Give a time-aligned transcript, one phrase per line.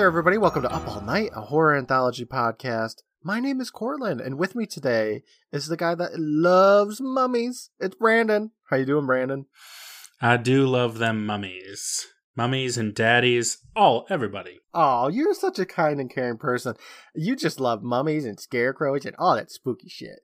[0.00, 0.38] there, everybody.
[0.38, 3.02] Welcome to Up All Night, a horror anthology podcast.
[3.22, 7.68] My name is Courtland, and with me today is the guy that loves mummies.
[7.78, 8.52] It's Brandon.
[8.70, 9.44] How you doing, Brandon?
[10.18, 12.06] I do love them mummies.
[12.34, 14.60] Mummies and daddies, all everybody.
[14.72, 16.76] Oh, you're such a kind and caring person.
[17.14, 20.20] You just love mummies and scarecrows and all that spooky shit.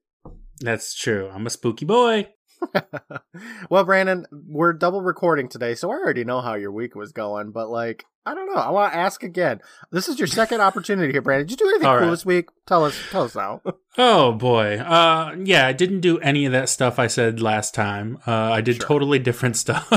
[0.58, 1.28] That's true.
[1.30, 2.28] I'm a spooky boy.
[3.70, 7.50] well, Brandon, we're double recording today, so I already know how your week was going,
[7.50, 8.60] but like, I don't know.
[8.60, 9.60] I want to ask again.
[9.92, 11.46] This is your second opportunity here, Brandon.
[11.46, 12.10] Did you do anything All cool right.
[12.10, 12.48] this week?
[12.66, 13.62] Tell us, tell us now.
[13.98, 14.76] Oh boy.
[14.78, 18.18] Uh yeah, I didn't do any of that stuff I said last time.
[18.26, 18.86] Uh I did Sure.
[18.88, 19.90] totally different stuff.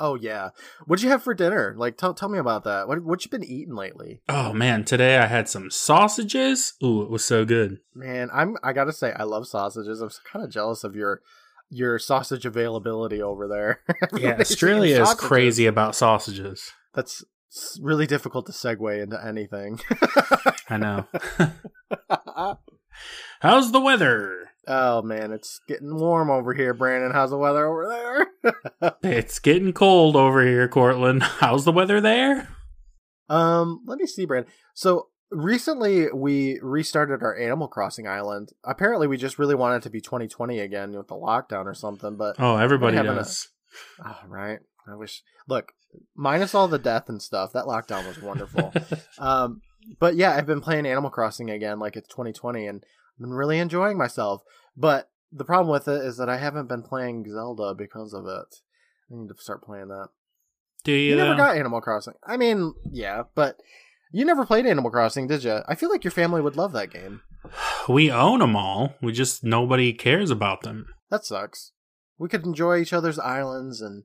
[0.00, 0.48] oh yeah,
[0.86, 1.72] what'd you have for dinner?
[1.78, 2.88] Like, tell tell me about that.
[2.88, 4.20] What what you been eating lately?
[4.28, 6.72] oh man, today I had some sausages.
[6.82, 7.78] Ooh, it was so good.
[7.94, 10.00] Man, I'm I gotta say I love sausages.
[10.00, 11.20] I'm kind of jealous of your
[11.70, 13.80] your sausage availability over there.
[14.20, 16.72] Yeah, Australia is crazy about sausages.
[16.94, 17.24] That's
[17.80, 19.80] really difficult to segue into anything.
[20.68, 21.06] I know.
[23.40, 24.36] How's the weather?
[24.66, 27.12] oh man, it's getting warm over here, Brandon.
[27.12, 28.26] How's the weather over
[28.82, 28.92] there?
[29.02, 31.22] It's getting cold over here, Courtland.
[31.22, 32.48] How's the weather there?
[33.28, 34.52] um, let me see, Brandon.
[34.74, 38.50] So recently we restarted our Animal Crossing island.
[38.64, 42.16] Apparently, we just really wanted it to be 2020 again with the lockdown or something.
[42.16, 43.24] But Oh, everybody having a-
[44.04, 45.22] oh, right, I wish.
[45.48, 45.72] Look,
[46.14, 48.72] minus all the death and stuff, that lockdown was wonderful.
[49.18, 49.62] um,
[49.98, 53.58] but yeah, I've been playing Animal Crossing again, like it's 2020, and I've been really
[53.58, 54.42] enjoying myself.
[54.76, 58.56] But the problem with it is that I haven't been playing Zelda because of it.
[59.10, 60.08] I need to start playing that.
[60.84, 61.10] Do you?
[61.10, 61.36] You never though?
[61.36, 62.14] got Animal Crossing.
[62.24, 63.60] I mean, yeah, but
[64.12, 65.60] you never played Animal Crossing, did you?
[65.68, 67.20] I feel like your family would love that game.
[67.88, 68.94] We own them all.
[69.02, 70.86] We just nobody cares about them.
[71.10, 71.72] That sucks.
[72.18, 74.04] We could enjoy each other's islands and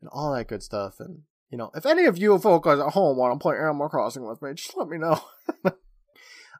[0.00, 0.96] and all that good stuff.
[1.00, 4.26] And you know, if any of you folk at home want to play Animal Crossing
[4.26, 5.20] with me, just let me know.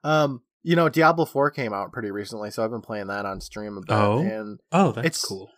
[0.05, 3.41] um, you know, Diablo Four came out pretty recently, so I've been playing that on
[3.41, 4.19] stream a bit, Oh.
[4.21, 5.51] and Oh, that's It's- cool.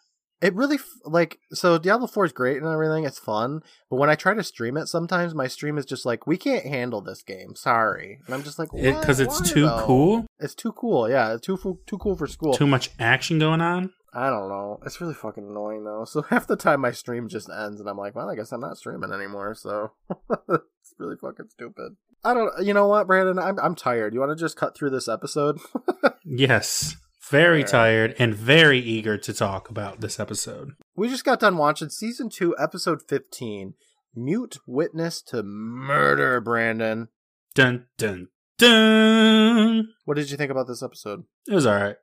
[0.42, 4.10] It really f- like so Diablo 4 is great and everything it's fun but when
[4.10, 7.22] I try to stream it sometimes my stream is just like we can't handle this
[7.22, 9.26] game sorry and I'm just like Because "What?
[9.28, 10.26] it's Why, too though?" cool.
[10.40, 13.60] it's too cool yeah it's too fu- too cool for school Too much action going
[13.60, 13.92] on.
[14.14, 17.48] I don't know it's really fucking annoying though so half the time my stream just
[17.48, 19.92] ends and I'm like well I guess I'm not streaming anymore so
[20.38, 24.30] it's really fucking stupid I don't you know what Brandon I'm I'm tired you want
[24.36, 25.58] to just cut through this episode
[26.24, 26.96] Yes.
[27.32, 27.66] Very Alright.
[27.66, 30.72] tired and very eager to talk about this episode.
[30.94, 33.72] we just got done watching season 2 episode 15
[34.14, 37.08] Mute Witness to Murder Brandon
[37.54, 38.28] Dun dun
[38.58, 39.88] dun.
[40.04, 41.24] What did you think about this episode?
[41.48, 41.96] It was all right.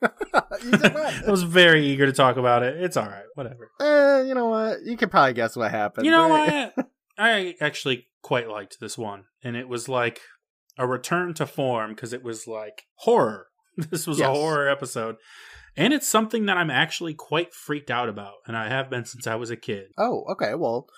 [0.02, 2.82] I was very eager to talk about it.
[2.82, 3.26] It's all right.
[3.34, 3.70] Whatever.
[3.82, 4.78] eh, you know what?
[4.86, 6.06] You can probably guess what happened.
[6.06, 6.72] You know right?
[6.76, 6.88] what?
[7.18, 10.20] I actually quite liked this one, and it was like
[10.78, 13.48] a return to form because it was like horror.
[13.90, 14.28] This was Yes.
[14.28, 15.16] a horror episode,
[15.76, 19.26] and it's something that I'm actually quite freaked out about, and I have been since
[19.26, 19.88] I was a kid.
[19.98, 20.54] Oh, okay.
[20.54, 20.88] Well,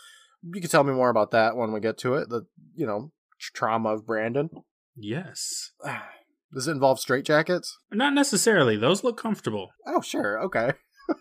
[0.42, 2.28] you can tell me more about that when we get to it.
[2.28, 4.50] The you know trauma of Brandon.
[4.96, 5.72] Yes,
[6.54, 7.72] Does it involve straitjackets?
[7.92, 8.76] not necessarily.
[8.76, 9.70] Those look comfortable.
[9.86, 10.40] Oh, sure.
[10.44, 10.72] Okay.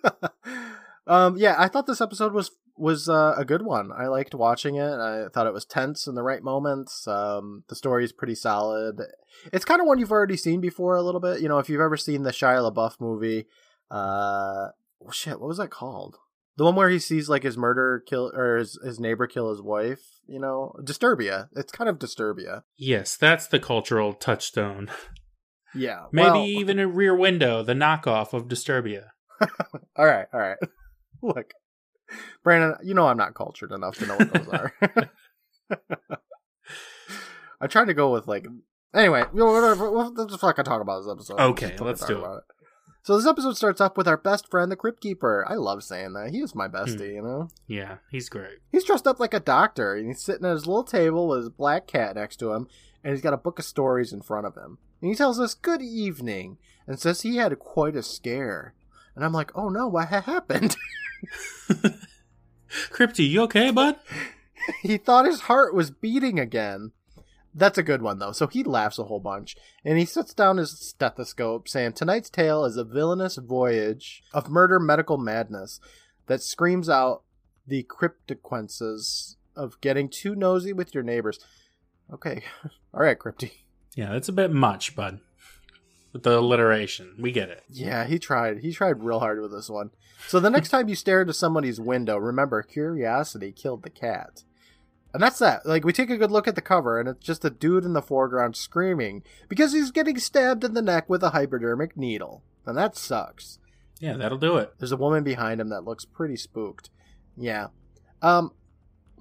[1.07, 3.91] um, yeah, I thought this episode was was uh, a good one.
[3.91, 4.93] I liked watching it.
[4.93, 7.07] I thought it was tense in the right moments.
[7.07, 9.01] Um, the story is pretty solid.
[9.51, 11.41] It's kind of one you've already seen before a little bit.
[11.41, 13.47] You know, if you've ever seen the Shia LaBeouf movie,
[13.91, 14.69] uh,
[15.05, 16.17] oh, shit, what was that called?
[16.57, 19.61] The one where he sees like his murder kill or his, his neighbor kill his
[19.61, 20.01] wife.
[20.27, 21.49] You know, Disturbia.
[21.55, 22.63] It's kind of Disturbia.
[22.77, 24.89] Yes, that's the cultural touchstone.
[25.75, 26.05] Yeah.
[26.11, 29.09] Maybe well- even a Rear Window, the knockoff of Disturbia.
[29.95, 30.57] All right, all right.
[31.21, 31.51] Look,
[32.43, 34.73] Brandon, you know I'm not cultured enough to know what those are.
[37.61, 38.45] I tried to go with like.
[38.93, 39.91] Anyway, whatever.
[39.91, 41.39] We'll we'll just fucking talk about this episode.
[41.39, 42.19] Okay, let's do it.
[42.19, 42.43] about
[43.03, 45.45] So this episode starts off with our best friend, the Crypt Keeper.
[45.47, 46.29] I love saying that.
[46.31, 46.75] He is my Hmm.
[46.75, 47.13] bestie.
[47.15, 48.59] You know, Yeah, he's great.
[48.71, 51.49] he's dressed up like a doctor, and he's sitting at his little table with his
[51.49, 52.67] black cat next to him,
[53.03, 54.77] and he's got a book of stories in front of him.
[55.01, 58.73] And he tells us good evening, and says he had quite a scare.
[59.17, 60.77] And I'm like, oh no, what ha- happened?
[62.69, 63.95] Crypty, you okay, bud?
[64.83, 66.91] he thought his heart was beating again.
[67.51, 68.31] That's a good one, though.
[68.33, 69.55] So he laughs a whole bunch.
[69.83, 74.79] And he sets down his stethoscope, saying, Tonight's tale is a villainous voyage of murder
[74.79, 75.79] medical madness
[76.27, 77.23] that screams out
[77.65, 81.39] the cryptoquences of getting too nosy with your neighbors.
[82.13, 82.43] Okay.
[82.93, 83.51] All right, Crypty.
[83.95, 85.21] Yeah, that's a bit much, bud.
[86.13, 87.63] With the alliteration, we get it.
[87.69, 88.59] Yeah, he tried.
[88.59, 89.91] He tried real hard with this one.
[90.27, 94.43] So the next time you stare into somebody's window, remember curiosity killed the cat.
[95.13, 95.65] And that's that.
[95.65, 97.93] Like we take a good look at the cover and it's just a dude in
[97.93, 102.43] the foreground screaming because he's getting stabbed in the neck with a hypodermic needle.
[102.65, 103.59] And that sucks.
[103.99, 104.73] Yeah, that'll do it.
[104.77, 106.89] There's a woman behind him that looks pretty spooked.
[107.35, 107.67] Yeah.
[108.21, 108.51] Um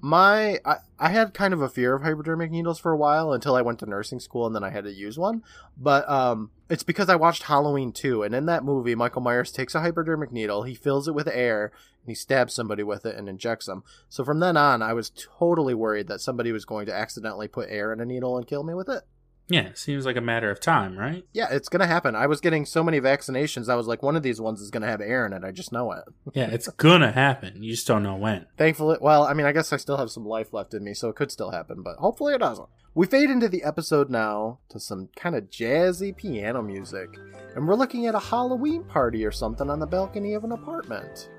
[0.01, 3.55] my I, I had kind of a fear of hypodermic needles for a while until
[3.55, 5.43] I went to nursing school and then I had to use one.
[5.77, 9.73] But um it's because I watched Halloween 2 and in that movie Michael Myers takes
[9.73, 11.71] a hypodermic needle, he fills it with air
[12.03, 13.83] and he stabs somebody with it and injects them.
[14.09, 17.69] So from then on I was totally worried that somebody was going to accidentally put
[17.69, 19.03] air in a needle and kill me with it.
[19.49, 21.23] Yeah, seems like a matter of time, right?
[21.31, 22.15] Yeah, it's to happen.
[22.15, 23.69] I was getting so many vaccinations.
[23.69, 25.43] I was like one of these ones is to have air in it.
[25.43, 26.03] I just know it.
[26.33, 27.63] Yeah, it's gonna happen.
[27.63, 28.45] You just don't know when.
[28.57, 31.09] Thankfully, well, I mean, I guess I still have some life left in me, so
[31.09, 32.67] it could still happen, but hopefully it doesn't.
[32.93, 37.09] We fade into the episode now to some kind of jazzy piano music,
[37.55, 41.29] and we're looking at a Halloween party or something on the balcony of an apartment.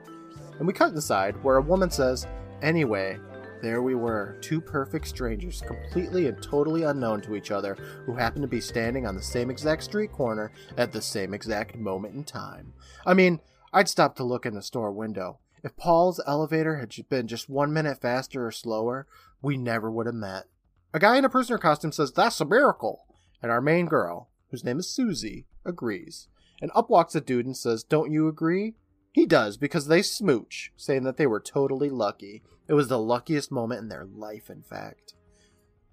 [0.58, 2.26] And we cut inside where a woman says,
[2.62, 3.18] Anyway,
[3.60, 7.74] there we were, two perfect strangers, completely and totally unknown to each other,
[8.06, 11.76] who happened to be standing on the same exact street corner at the same exact
[11.76, 12.72] moment in time.
[13.06, 13.40] I mean,
[13.72, 15.38] I'd stop to look in the store window.
[15.62, 19.06] If Paul's elevator had been just one minute faster or slower,
[19.42, 20.44] we never would have met.
[20.94, 23.06] A guy in a prisoner costume says, That's a miracle.
[23.42, 26.28] And our main girl, whose name is Susie, agrees.
[26.60, 28.74] And up walks a dude and says, Don't you agree?
[29.12, 32.42] He does, because they smooch, saying that they were totally lucky.
[32.68, 35.14] It was the luckiest moment in their life, in fact.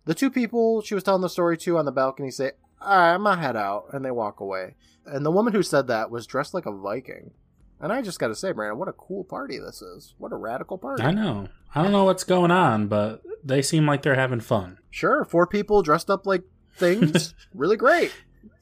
[0.05, 2.51] The two people she was telling the story to on the balcony say,
[2.81, 4.75] Alright, I'm gonna head out, and they walk away.
[5.05, 7.31] And the woman who said that was dressed like a Viking.
[7.79, 10.13] And I just gotta say, Brandon, what a cool party this is.
[10.17, 11.03] What a radical party.
[11.03, 11.47] I know.
[11.73, 14.77] I don't know what's going on, but they seem like they're having fun.
[14.91, 16.43] Sure, four people dressed up like
[16.75, 17.33] things.
[17.53, 18.11] really great.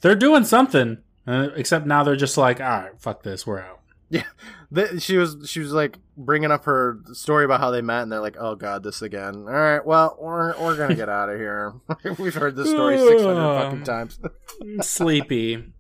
[0.01, 0.99] They're doing something.
[1.25, 3.79] Uh, except now they're just like, all right, fuck this, we're out.
[4.71, 8.11] The, she was she was like bringing up her story about how they met, and
[8.11, 11.37] they're like, "Oh God, this again." All right, well, we're we're gonna get out of
[11.37, 11.73] here.
[12.17, 14.19] We've heard this story six hundred fucking times.
[14.81, 15.73] Sleepy.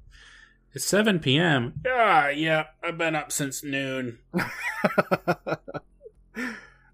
[0.75, 1.81] It's 7 p.m.
[1.85, 4.17] Yeah, yeah, I've been up since noon.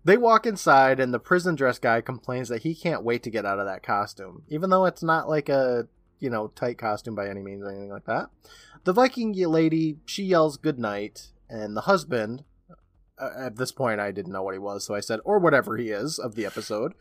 [0.03, 3.45] they walk inside, and the prison dress guy complains that he can't wait to get
[3.45, 5.87] out of that costume, even though it's not like a
[6.19, 8.29] you know tight costume by any means or anything like that.
[8.83, 12.43] The Viking lady she yells good night, and the husband.
[13.21, 15.75] Uh, at this point, I didn't know what he was, so I said, or whatever
[15.75, 16.93] he is of the episode,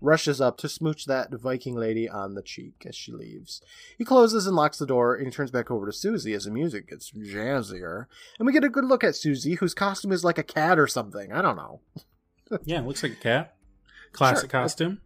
[0.00, 3.62] rushes up to smooch that Viking lady on the cheek as she leaves.
[3.96, 6.50] He closes and locks the door, and he turns back over to Susie as the
[6.50, 8.06] music gets jazzier.
[8.40, 10.88] And we get a good look at Susie, whose costume is like a cat or
[10.88, 11.32] something.
[11.32, 11.80] I don't know.
[12.64, 13.54] Yeah, it looks like a cat.
[14.12, 14.60] Classic Sure.
[14.60, 15.00] costume.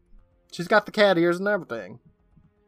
[0.51, 2.01] She's got the cat ears and everything.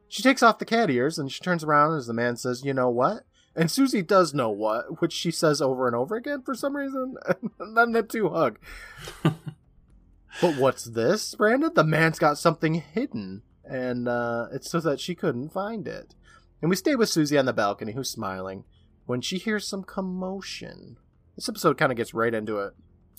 [0.07, 2.75] She takes off the cat ears and she turns around as the man says, You
[2.75, 3.25] know what?
[3.59, 7.17] And Susie does know what, which she says over and over again for some reason.
[7.59, 8.61] And then the two hug.
[9.23, 11.73] but what's this, Brandon?
[11.75, 13.43] The man's got something hidden.
[13.65, 16.15] And uh, it's so that she couldn't find it.
[16.63, 18.63] And we stay with Susie on the balcony, who's smiling,
[19.07, 20.97] when she hears some commotion.
[21.35, 22.75] This episode kind of gets right into it.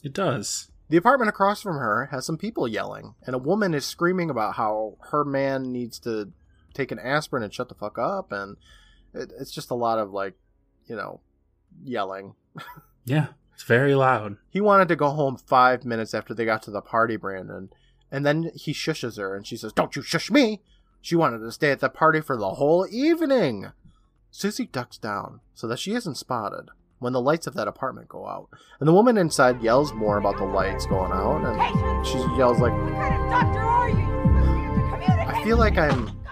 [0.05, 0.71] It does.
[0.87, 4.55] The apartment across from her has some people yelling, and a woman is screaming about
[4.55, 6.31] how her man needs to
[6.73, 8.57] take an aspirin and shut the fuck up, and
[9.13, 10.35] it, it's just a lot of like,
[10.87, 11.21] you know,
[11.83, 12.35] yelling.
[13.05, 14.37] Yeah, it's very loud.
[14.49, 17.69] He wanted to go home five minutes after they got to the party, Brandon,
[18.11, 20.61] and then he shushes her, and she says, "Don't you shush me!"
[21.01, 23.71] She wanted to stay at the party for the whole evening.
[24.31, 28.27] Susie ducks down so that she isn't spotted when the lights of that apartment go
[28.27, 28.49] out,
[28.79, 32.73] and the woman inside yells more about the lights going out, and she yells like,
[32.73, 34.19] What kind of doctor are you?
[35.27, 36.28] I feel like I'm I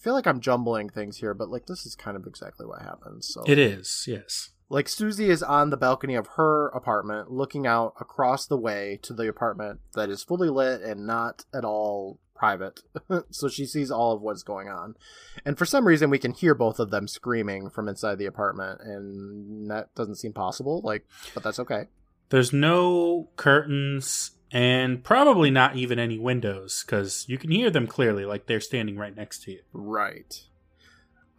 [0.00, 3.28] feel like I'm jumbling things here, but like this is kind of exactly what happens.
[3.32, 4.50] So It is, yes.
[4.68, 9.12] like Susie is on the balcony of her apartment looking out across the way to
[9.12, 12.80] the apartment that is fully lit and not at all private.
[13.30, 14.94] so she sees all of what's going on.
[15.44, 18.80] And for some reason we can hear both of them screaming from inside the apartment
[18.82, 21.84] and that doesn't seem possible, like but that's okay.
[22.30, 28.24] There's no curtains and probably not even any windows because you can hear them clearly,
[28.24, 29.60] like they're standing right next to you.
[29.72, 30.44] Right.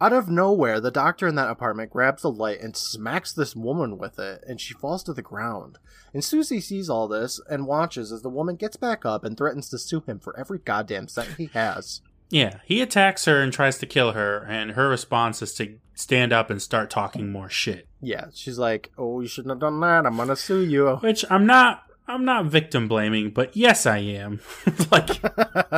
[0.00, 3.98] Out of nowhere, the doctor in that apartment grabs a light and smacks this woman
[3.98, 5.78] with it, and she falls to the ground.
[6.12, 9.68] And Susie sees all this and watches as the woman gets back up and threatens
[9.68, 12.00] to sue him for every goddamn cent he has.
[12.30, 16.32] Yeah, he attacks her and tries to kill her, and her response is to stand
[16.32, 17.86] up and start talking more shit.
[18.00, 20.06] Yeah, she's like, "Oh, you shouldn't have done that.
[20.06, 21.84] I'm gonna sue you." Which I'm not.
[22.08, 24.40] I'm not victim blaming, but yes, I am.
[24.90, 25.08] like,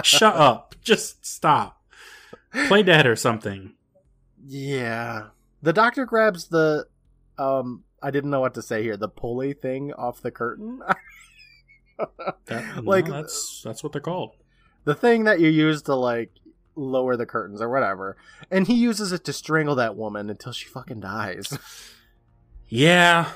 [0.04, 0.74] shut up.
[0.82, 1.82] Just stop.
[2.68, 3.74] Play dead or something.
[4.46, 5.28] yeah.
[5.62, 6.86] The doctor grabs the,
[7.38, 8.96] um, I didn't know what to say here.
[8.98, 10.80] The pulley thing off the curtain.
[12.46, 14.32] That, Like- no, that's that's what they're called.
[14.84, 16.30] the thing that you use to like
[16.74, 18.16] lower the curtains or whatever.
[18.50, 21.56] And he uses it to strangle that woman until she fucking dies.
[22.68, 23.30] Yeah.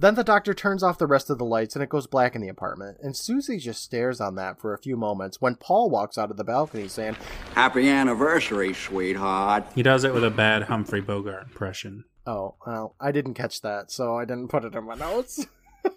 [0.00, 2.40] Then the doctor turns off the rest of the lights and it goes black in
[2.40, 2.96] the apartment.
[3.02, 6.38] And Susie just stares on that for a few moments when Paul walks out of
[6.38, 7.18] the balcony saying,
[7.54, 9.66] Happy anniversary, sweetheart.
[9.74, 12.04] He does it with a bad Humphrey Bogart impression.
[12.26, 15.44] Oh, well, I didn't catch that, so I didn't put it in my notes.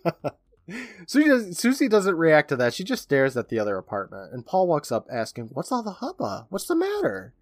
[1.07, 2.73] Susie, does, Susie doesn't react to that.
[2.73, 4.33] She just stares at the other apartment.
[4.33, 6.47] And Paul walks up asking, What's all the hubba?
[6.49, 7.33] What's the matter?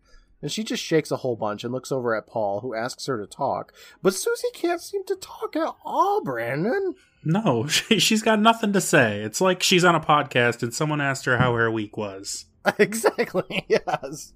[0.42, 3.20] And she just shakes a whole bunch and looks over at Paul, who asks her
[3.20, 3.74] to talk.
[4.02, 6.96] But Susie can't seem to talk at all, Brandon.
[7.24, 9.22] No, she, she's got nothing to say.
[9.22, 12.46] It's like she's on a podcast and someone asked her how her week was.
[12.80, 14.34] exactly, yes.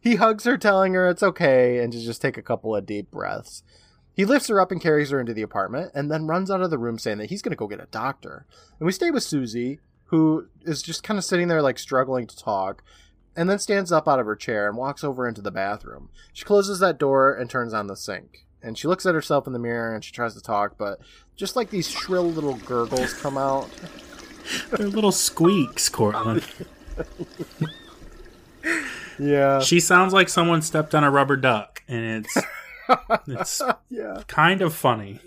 [0.00, 3.10] He hugs her, telling her it's okay and to just take a couple of deep
[3.10, 3.62] breaths.
[4.12, 6.70] He lifts her up and carries her into the apartment and then runs out of
[6.70, 8.46] the room saying that he's going to go get a doctor.
[8.78, 12.36] And we stay with Susie, who is just kind of sitting there, like struggling to
[12.36, 12.82] talk,
[13.38, 16.10] and then stands up out of her chair and walks over into the bathroom.
[16.32, 18.44] She closes that door and turns on the sink.
[18.60, 20.98] And she looks at herself in the mirror and she tries to talk, but
[21.36, 23.70] just like these shrill little gurgles come out.
[24.72, 26.44] They're little squeaks, Courtland.
[29.20, 29.58] Yeah.
[29.58, 32.38] She sounds like someone stepped on a rubber duck, and it's
[33.26, 34.22] it's yeah.
[34.28, 35.20] kind of funny.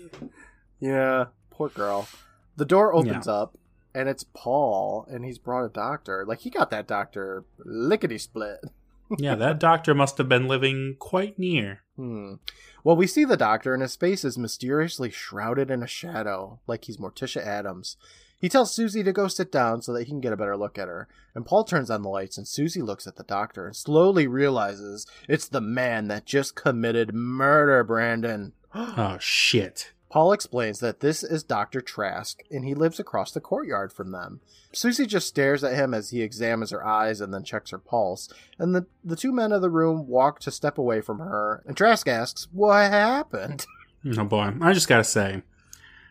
[0.80, 1.26] Yeah.
[1.50, 2.08] Poor girl.
[2.56, 3.58] The door opens up
[3.94, 6.24] and it's Paul and he's brought a doctor.
[6.26, 8.60] Like he got that doctor lickety split.
[9.18, 11.82] Yeah, that doctor must have been living quite near.
[11.96, 12.36] Hmm.
[12.82, 16.86] Well, we see the doctor and his face is mysteriously shrouded in a shadow, like
[16.86, 17.98] he's Morticia Addams.
[18.40, 20.78] He tells Susie to go sit down so that he can get a better look
[20.78, 21.08] at her.
[21.34, 25.06] And Paul turns on the lights and Susie looks at the doctor and slowly realizes
[25.28, 28.52] it's the man that just committed murder, Brandon.
[28.74, 29.92] Oh shit.
[30.12, 31.80] Paul explains that this is Dr.
[31.80, 34.40] Trask and he lives across the courtyard from them.
[34.70, 38.28] Susie just stares at him as he examines her eyes and then checks her pulse.
[38.58, 41.62] And the, the two men of the room walk to step away from her.
[41.66, 43.66] And Trask asks, What happened?
[44.18, 45.42] Oh boy, I just gotta say,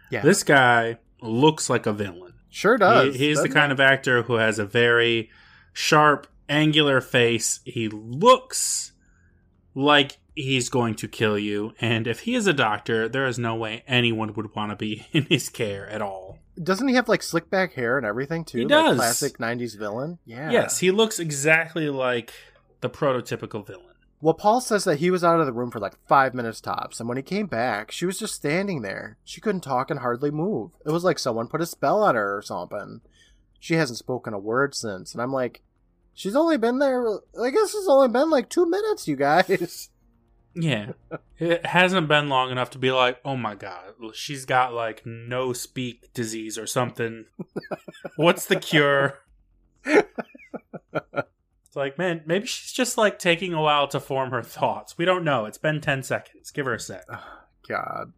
[0.09, 0.21] Yeah.
[0.21, 2.33] this guy looks like a villain.
[2.49, 3.15] Sure does.
[3.15, 5.29] He, he's the kind of actor who has a very
[5.73, 7.59] sharp, angular face.
[7.65, 8.93] He looks
[9.75, 11.73] like he's going to kill you.
[11.79, 15.05] And if he is a doctor, there is no way anyone would want to be
[15.11, 16.39] in his care at all.
[16.61, 18.59] Doesn't he have like slick back hair and everything too?
[18.59, 18.97] He Like does.
[18.97, 20.19] classic 90s villain?
[20.25, 20.51] Yeah.
[20.51, 22.33] Yes, he looks exactly like
[22.81, 23.85] the prototypical villain.
[24.23, 26.99] Well, Paul says that he was out of the room for like five minutes tops,
[26.99, 29.17] and when he came back, she was just standing there.
[29.23, 30.73] She couldn't talk and hardly move.
[30.85, 33.01] It was like someone put a spell on her or something.
[33.59, 35.63] She hasn't spoken a word since, and I'm like,
[36.13, 37.03] she's only been there.
[37.41, 39.89] I guess it's only been like two minutes, you guys.
[40.53, 40.91] Yeah.
[41.39, 45.53] it hasn't been long enough to be like, oh my god, she's got like no
[45.53, 47.25] speak disease or something.
[48.15, 49.19] What's the cure?
[51.71, 54.97] It's like, man, maybe she's just like taking a while to form her thoughts.
[54.97, 55.45] We don't know.
[55.45, 56.51] It's been 10 seconds.
[56.51, 57.05] Give her a sec.
[57.65, 58.11] God.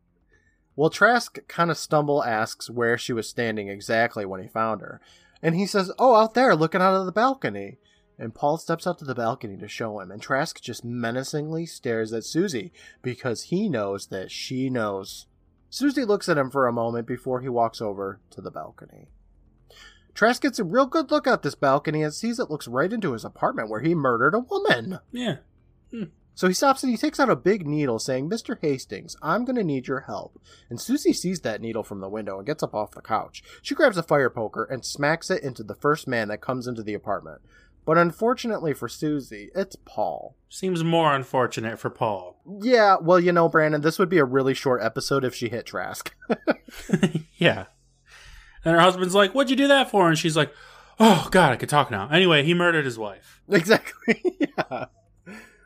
[0.76, 5.00] Well, Trask kind of stumble asks where she was standing exactly when he found her.
[5.44, 7.78] And he says, Oh, out there, looking out of the balcony.
[8.24, 12.14] And Paul steps out to the balcony to show him, and Trask just menacingly stares
[12.14, 15.28] at Susie because he knows that she knows.
[15.70, 19.10] Susie looks at him for a moment before he walks over to the balcony.
[20.14, 23.12] Trask gets a real good look at this balcony and sees it looks right into
[23.12, 25.00] his apartment where he murdered a woman.
[25.12, 25.40] Yeah.
[25.92, 26.04] Hmm.
[26.34, 28.58] So he stops and he takes out a big needle, saying, Mr.
[28.62, 30.42] Hastings, I'm going to need your help.
[30.70, 33.44] And Susie sees that needle from the window and gets up off the couch.
[33.62, 36.84] She grabs a fire poker and smacks it into the first man that comes into
[36.84, 37.42] the apartment.
[37.86, 40.36] But unfortunately for Susie, it's Paul.
[40.50, 42.40] Seems more unfortunate for Paul.
[42.62, 45.66] Yeah, well, you know, Brandon, this would be a really short episode if she hit
[45.66, 46.14] Trask.
[47.38, 47.66] yeah.
[48.66, 50.10] And her husband's like, What'd you do that for?
[50.10, 50.54] And she's like,
[51.00, 52.10] Oh, God, I could talk now.
[52.10, 53.42] Anyway, he murdered his wife.
[53.50, 54.22] Exactly.
[54.40, 54.86] yeah.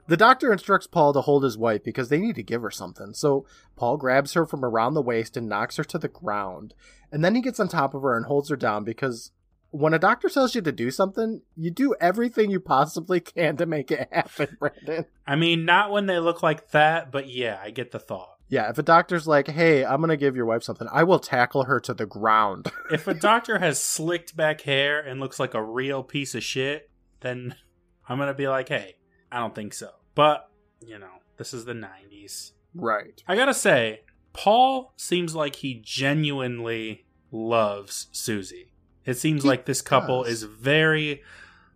[0.07, 3.13] The doctor instructs Paul to hold his wife because they need to give her something.
[3.13, 3.45] So
[3.75, 6.73] Paul grabs her from around the waist and knocks her to the ground.
[7.11, 9.31] And then he gets on top of her and holds her down because
[9.71, 13.65] when a doctor tells you to do something, you do everything you possibly can to
[13.65, 15.05] make it happen, Brandon.
[15.25, 18.35] I mean, not when they look like that, but yeah, I get the thought.
[18.49, 21.19] Yeah, if a doctor's like, hey, I'm going to give your wife something, I will
[21.19, 22.71] tackle her to the ground.
[22.91, 26.89] If a doctor has slicked back hair and looks like a real piece of shit,
[27.19, 27.55] then
[28.09, 28.95] I'm going to be like, hey,
[29.29, 29.89] I don't think so.
[30.15, 32.51] But, you know, this is the 90s.
[32.73, 33.21] right.
[33.27, 34.01] I gotta say,
[34.33, 38.71] Paul seems like he genuinely loves Susie.
[39.07, 40.33] It seems He like this couple does.
[40.33, 41.23] is very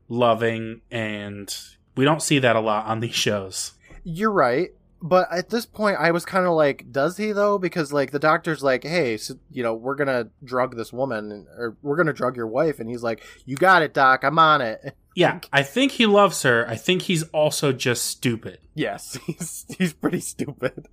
[0.08, 1.52] loving, and
[1.96, 3.72] we don't see that a lot on these shows.
[4.04, 4.70] You're right.
[5.04, 7.58] But at this point, I was kind of like, does he though?
[7.58, 11.76] Because like the doctor's like, hey, so, you know, we're gonna drug this woman, or
[11.82, 14.96] we're gonna drug your wife, and he's like, you got it, doc, I'm on it.
[15.14, 16.66] Yeah, I think he loves her.
[16.70, 18.60] I think he's also just stupid.
[18.74, 20.88] Yes, he's he's pretty stupid.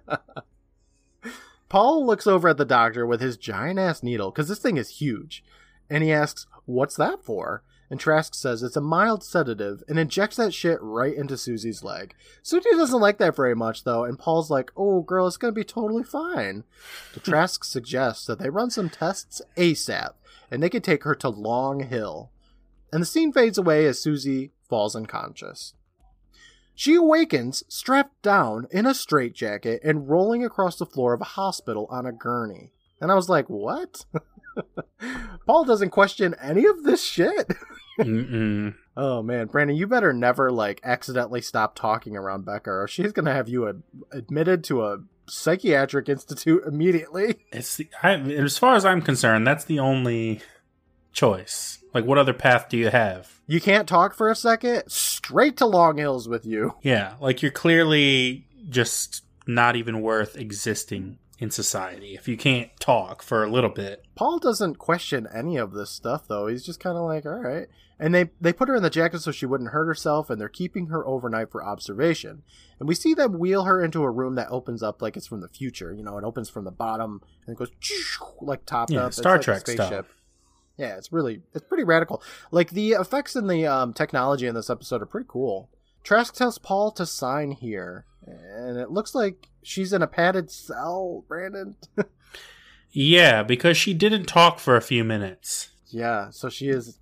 [1.68, 4.88] Paul looks over at the doctor with his giant ass needle because this thing is
[5.00, 5.42] huge,
[5.90, 10.36] and he asks, "What's that for?" And Trask says it's a mild sedative and injects
[10.36, 12.14] that shit right into Susie's leg.
[12.40, 15.64] Susie doesn't like that very much though, and Paul's like, "Oh, girl, it's gonna be
[15.64, 16.64] totally fine."
[17.12, 20.12] So Trask suggests that they run some tests ASAP,
[20.50, 22.30] and they can take her to Long Hill.
[22.92, 25.74] And the scene fades away as Susie falls unconscious.
[26.74, 31.86] She awakens strapped down in a straitjacket and rolling across the floor of a hospital
[31.90, 32.72] on a gurney.
[33.00, 34.06] And I was like, what?
[35.46, 37.52] Paul doesn't question any of this shit.
[37.98, 38.74] Mm-mm.
[38.96, 43.26] oh man, Brandon, you better never like accidentally stop talking around Becca or she's going
[43.26, 47.36] to have you ad- admitted to a psychiatric institute immediately.
[47.52, 50.40] It's the, I, as far as I'm concerned, that's the only
[51.12, 51.82] choice.
[51.92, 53.40] Like, what other path do you have?
[53.46, 54.84] You can't talk for a second?
[54.88, 56.74] Straight to Long Hills with you.
[56.82, 63.22] Yeah, like you're clearly just not even worth existing in society if you can't talk
[63.22, 64.04] for a little bit.
[64.14, 66.46] Paul doesn't question any of this stuff though.
[66.46, 67.66] He's just kind of like, "All right."
[67.98, 70.48] And they they put her in the jacket so she wouldn't hurt herself and they're
[70.48, 72.42] keeping her overnight for observation.
[72.78, 75.40] And we see them wheel her into a room that opens up like it's from
[75.40, 75.92] the future.
[75.92, 77.70] You know, it opens from the bottom and it goes
[78.40, 79.12] like top Yeah, up.
[79.12, 79.86] Star It's like Trek stuff.
[79.88, 80.06] spaceship.
[80.78, 82.22] Yeah, it's really it's pretty radical.
[82.50, 85.68] Like the effects and the um, technology in this episode are pretty cool.
[86.02, 91.24] Trask tells Paul to sign here, and it looks like she's in a padded cell.
[91.28, 91.76] Brandon.
[92.92, 95.68] Yeah, because she didn't talk for a few minutes.
[95.90, 96.98] yeah, so she is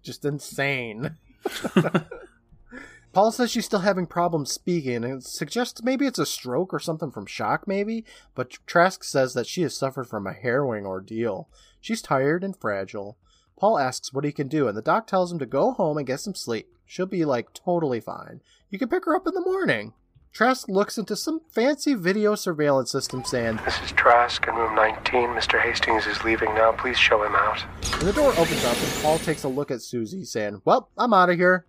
[0.00, 1.16] just insane.
[3.12, 7.10] Paul says she's still having problems speaking and suggests maybe it's a stroke or something
[7.10, 8.04] from shock, maybe.
[8.34, 11.48] But Trask says that she has suffered from a harrowing ordeal.
[11.80, 13.18] She's tired and fragile.
[13.58, 16.06] Paul asks what he can do, and the doc tells him to go home and
[16.06, 16.68] get some sleep.
[16.86, 18.40] She'll be like totally fine.
[18.70, 19.92] You can pick her up in the morning.
[20.32, 25.28] Trask looks into some fancy video surveillance system saying, This is Trask in room 19.
[25.30, 25.60] Mr.
[25.60, 26.72] Hastings is leaving now.
[26.72, 27.62] Please show him out.
[27.92, 31.12] and the door opens up, and Paul takes a look at Susie, saying, Well, I'm
[31.12, 31.66] out of here.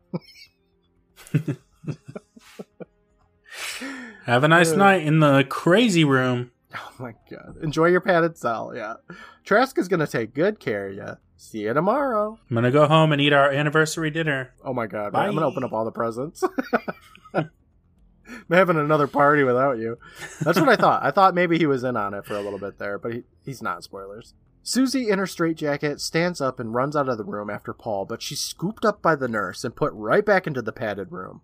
[4.26, 4.78] Have a nice Yeah.
[4.78, 6.52] night in the crazy room.
[6.76, 7.58] Oh my god.
[7.62, 8.96] Enjoy your padded cell, yeah.
[9.46, 11.18] Trask is gonna take good care of you.
[11.38, 12.40] See you tomorrow.
[12.50, 14.56] I'm gonna go home and eat our anniversary dinner.
[14.66, 15.28] Oh my god, Bye.
[15.28, 16.44] I'm gonna open up all the presents.
[18.50, 19.98] I'm having another party without you.
[20.42, 21.04] That's what I thought.
[21.04, 23.24] I thought maybe he was in on it for a little bit there, but he,
[23.46, 23.84] he's not.
[23.84, 24.34] Spoilers.
[24.62, 28.22] Susie, in her straitjacket, stands up and runs out of the room after Paul, but
[28.22, 31.42] she's scooped up by the nurse and put right back into the padded room.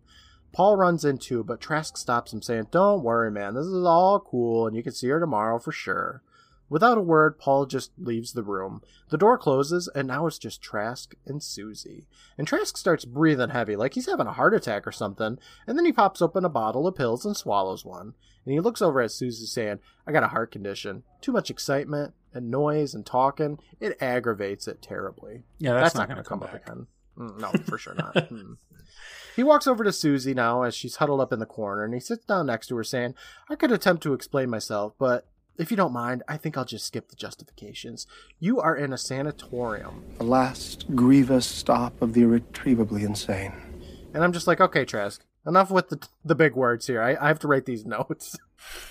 [0.53, 3.55] Paul runs in too, but Trask stops him, saying, Don't worry, man.
[3.55, 6.23] This is all cool, and you can see her tomorrow for sure.
[6.69, 8.81] Without a word, Paul just leaves the room.
[9.09, 12.05] The door closes, and now it's just Trask and Susie.
[12.37, 15.85] And Trask starts breathing heavy, like he's having a heart attack or something, and then
[15.85, 18.13] he pops open a bottle of pills and swallows one.
[18.45, 21.03] And he looks over at Susie, saying, I got a heart condition.
[21.21, 23.59] Too much excitement and noise and talking.
[23.79, 25.43] It aggravates it terribly.
[25.57, 26.55] Yeah, that's, That's, not, going to come, back.
[26.55, 26.87] up again.
[27.17, 28.13] Mm, no, for sure not.
[28.31, 28.57] Mm.
[29.35, 31.99] He walks over to Susie now as she's huddled up in the corner, and he
[32.01, 33.15] sits down next to her, saying,
[33.49, 35.27] I could attempt to explain myself, but
[35.59, 38.07] if you don't mind, I think I'll just skip the justifications.
[38.39, 40.05] You are in a sanatorium.
[40.17, 43.53] The last grievous stop of the irretrievably insane.
[44.13, 47.01] And I'm just like, okay, Trask, enough with the, the big words here.
[47.01, 48.37] I, I have to write these notes.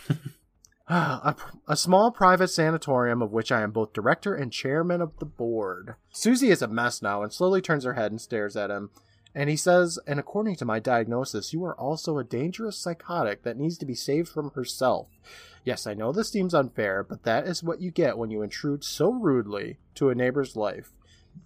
[0.89, 1.35] a,
[1.67, 5.95] a small private sanatorium of which I am both director and chairman of the board.
[6.11, 8.91] Susie is a mess now and slowly turns her head and stares at him.
[9.35, 13.59] And he says, and according to my diagnosis, you are also a dangerous psychotic that
[13.59, 15.09] needs to be saved from herself.
[15.69, 18.83] Yes, I know this seems unfair, but that is what you get when you intrude
[18.85, 20.93] so rudely to a neighbor's life.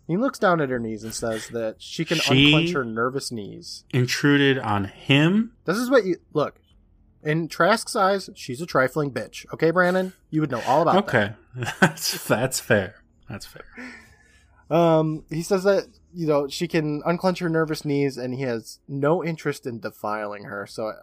[0.07, 3.33] He looks down at her knees and says that she can She- unclench her nervous
[3.33, 3.83] knees.
[3.91, 5.55] Intruded on him.
[5.65, 6.61] This is what you look.
[7.25, 9.45] In Trask's eyes, she's a trifling bitch.
[9.55, 10.13] Okay, Brandon?
[10.31, 11.05] You would know all about that.
[11.05, 11.35] Okay,
[11.81, 13.03] that's that's fair.
[13.29, 13.65] That's fair.
[14.71, 18.79] Um, he says that you know she can unclench her nervous knees, and he has
[18.87, 20.67] no interest in defiling her.
[20.67, 20.95] So uh,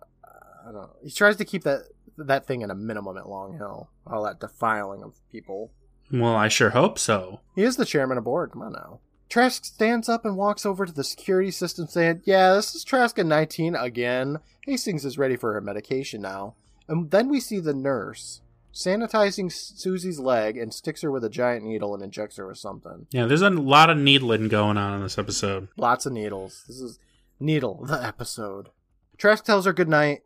[0.62, 0.95] I don't know.
[1.03, 1.84] He tries to keep that
[2.27, 3.89] that thing at a minimum at Long Hill.
[4.08, 5.71] All that defiling of people.
[6.12, 7.41] Well, I sure hope so.
[7.55, 8.51] He is the chairman of board.
[8.51, 8.99] Come on now.
[9.29, 13.19] Trask stands up and walks over to the security system, saying, "Yeah, this is Trask
[13.19, 14.39] in 19 again.
[14.65, 16.55] Hastings is ready for her medication now."
[16.88, 18.41] And then we see the nurse
[18.73, 23.05] sanitizing Susie's leg and sticks her with a giant needle and injects her with something.
[23.12, 25.67] Yeah, there's a lot of needling going on in this episode.
[25.77, 26.63] Lots of needles.
[26.67, 26.99] This is
[27.39, 28.69] Needle, the episode.
[29.17, 30.23] Trask tells her goodnight,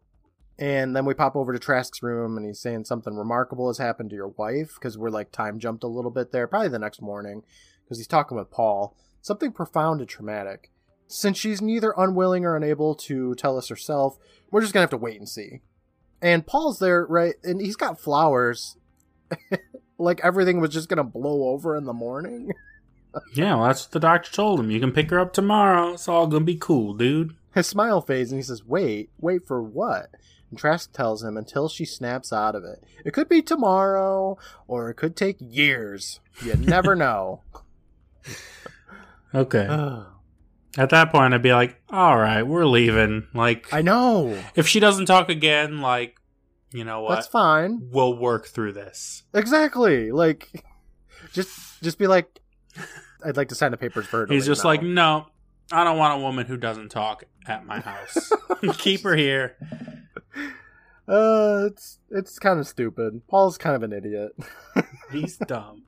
[0.63, 4.11] and then we pop over to Trask's room, and he's saying something remarkable has happened
[4.11, 7.01] to your wife, because we're like time jumped a little bit there, probably the next
[7.01, 7.43] morning,
[7.83, 8.95] because he's talking with Paul.
[9.21, 10.71] Something profound and traumatic.
[11.05, 14.17] since she's neither unwilling or unable to tell us herself,
[14.51, 15.59] we're just gonna have to wait and see.
[16.21, 17.35] And Paul's there, right?
[17.43, 18.77] And he's got flowers.
[19.97, 22.53] like everything was just gonna blow over in the morning.
[23.35, 24.71] Yeah, well, that's what the doctor told him.
[24.71, 25.93] You can pick her up tomorrow.
[25.93, 27.35] It's all gonna be cool, dude.
[27.53, 30.07] His smile fades and he says, Wait, wait for what?
[30.53, 32.83] And Trask tells him until she snaps out of it.
[33.03, 34.37] It could be tomorrow,
[34.67, 36.19] or it could take years.
[36.43, 37.41] You never know.
[39.35, 39.65] Okay.
[40.77, 43.25] At that point, I'd be like, all right, we're leaving.
[43.33, 44.39] Like, I know.
[44.53, 46.17] if she doesn't talk again, like,
[46.71, 47.15] you know what?
[47.15, 47.89] That's fine.
[47.91, 49.23] We'll work through this.
[49.33, 50.11] Exactly.
[50.11, 50.63] Like
[51.33, 52.41] just just be like
[53.25, 54.31] I'd like to sign the papers for her.
[54.31, 55.25] He's just now." like, no,
[55.71, 58.31] I don't want a woman who doesn't talk at my house.
[58.77, 59.57] Keep her here.
[61.05, 63.27] Uh it's it's kind of stupid.
[63.27, 64.31] Paul's kind of an idiot.
[65.11, 65.83] He's dumb.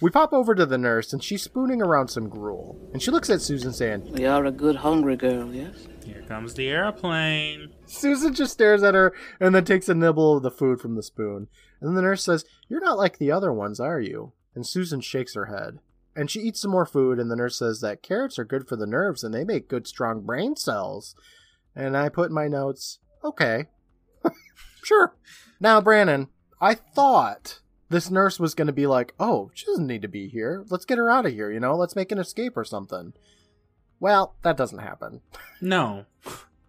[0.00, 2.78] We pop over to the nurse and she's spooning around some gruel.
[2.92, 5.88] And she looks at Susan saying, We are a good hungry girl, yes?
[6.04, 7.74] Here comes the airplane.
[7.86, 11.02] Susan just stares at her and then takes a nibble of the food from the
[11.02, 11.48] spoon.
[11.80, 14.32] And then the nurse says, You're not like the other ones, are you?
[14.54, 15.80] And Susan shakes her head.
[16.14, 18.76] And she eats some more food, and the nurse says that carrots are good for
[18.76, 21.14] the nerves and they make good, strong brain cells.
[21.76, 23.66] And I put in my notes, Okay.
[24.84, 25.14] sure.
[25.60, 26.28] Now, Brandon,
[26.60, 30.28] I thought this nurse was going to be like, Oh, she doesn't need to be
[30.28, 30.64] here.
[30.68, 31.74] Let's get her out of here, you know?
[31.76, 33.12] Let's make an escape or something.
[34.00, 35.20] Well, that doesn't happen.
[35.60, 36.06] No.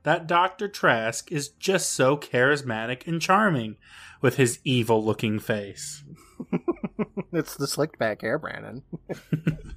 [0.03, 0.67] That Dr.
[0.67, 3.77] Trask is just so charismatic and charming
[4.21, 6.03] with his evil looking face.
[7.33, 8.83] it's the slicked back hair, Brandon.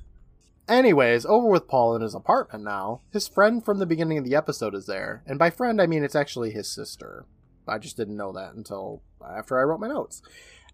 [0.73, 3.03] Anyways, over with Paul in his apartment now.
[3.11, 5.23] His friend from the beginning of the episode is there.
[5.27, 7.27] And by friend, I mean it's actually his sister.
[7.69, 10.23] I just didn't know that until after I wrote my notes.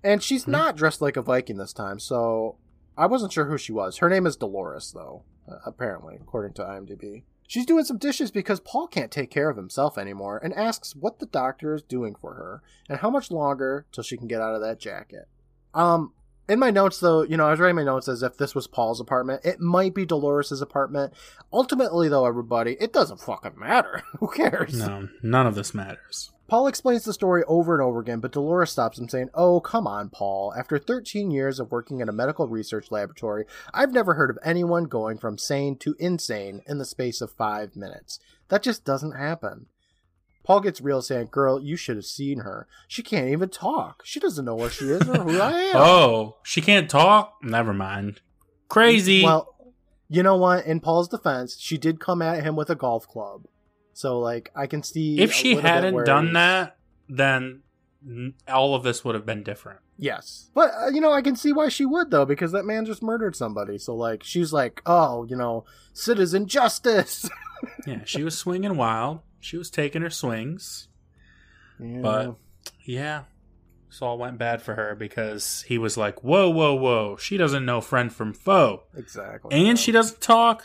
[0.04, 2.58] And she's not dressed like a Viking this time, so
[2.96, 3.96] I wasn't sure who she was.
[3.96, 7.24] Her name is Dolores, though, uh, apparently, according to IMDb.
[7.48, 11.18] She's doing some dishes because Paul can't take care of himself anymore and asks what
[11.18, 14.54] the doctor is doing for her and how much longer till she can get out
[14.54, 15.26] of that jacket.
[15.74, 16.12] Um,
[16.48, 18.66] in my notes, though, you know, I was writing my notes as if this was
[18.66, 19.44] Paul's apartment.
[19.44, 21.12] It might be dolores's apartment.
[21.52, 24.02] Ultimately, though, everybody, it doesn't fucking matter.
[24.20, 24.78] Who cares?
[24.78, 26.30] No, none of this matters.
[26.48, 29.87] Paul explains the story over and over again, but Dolores stops him, saying, Oh, come
[29.87, 30.54] on, Paul.
[30.56, 34.84] After 13 years of working in a medical research laboratory, I've never heard of anyone
[34.84, 38.18] going from sane to insane in the space of five minutes.
[38.48, 39.66] That just doesn't happen.
[40.48, 42.66] Paul gets real, saying, Girl, you should have seen her.
[42.88, 44.00] She can't even talk.
[44.06, 45.72] She doesn't know where she is or who I am.
[45.76, 47.34] Oh, she can't talk?
[47.42, 48.22] Never mind.
[48.70, 49.22] Crazy.
[49.22, 49.54] Well,
[50.08, 50.64] you know what?
[50.64, 53.44] In Paul's defense, she did come at him with a golf club.
[53.92, 55.20] So, like, I can see.
[55.20, 56.78] if she hadn't done that,
[57.11, 57.61] then
[58.48, 59.80] all of this would have been different.
[59.98, 60.48] Yes.
[60.54, 63.02] But, uh, you know, I can see why she would, though, because that man just
[63.02, 63.76] murdered somebody.
[63.76, 67.28] So, like, she's like, oh, you know, citizen justice.
[67.84, 69.18] Yeah, she was swinging wild.
[69.40, 70.88] She was taking her swings.
[71.79, 72.37] But
[72.85, 73.24] yeah,
[73.88, 77.16] this all went bad for her because he was like, "Whoa, whoa, whoa!
[77.16, 79.68] She doesn't know friend from foe, exactly.
[79.68, 80.64] and she doesn't talk.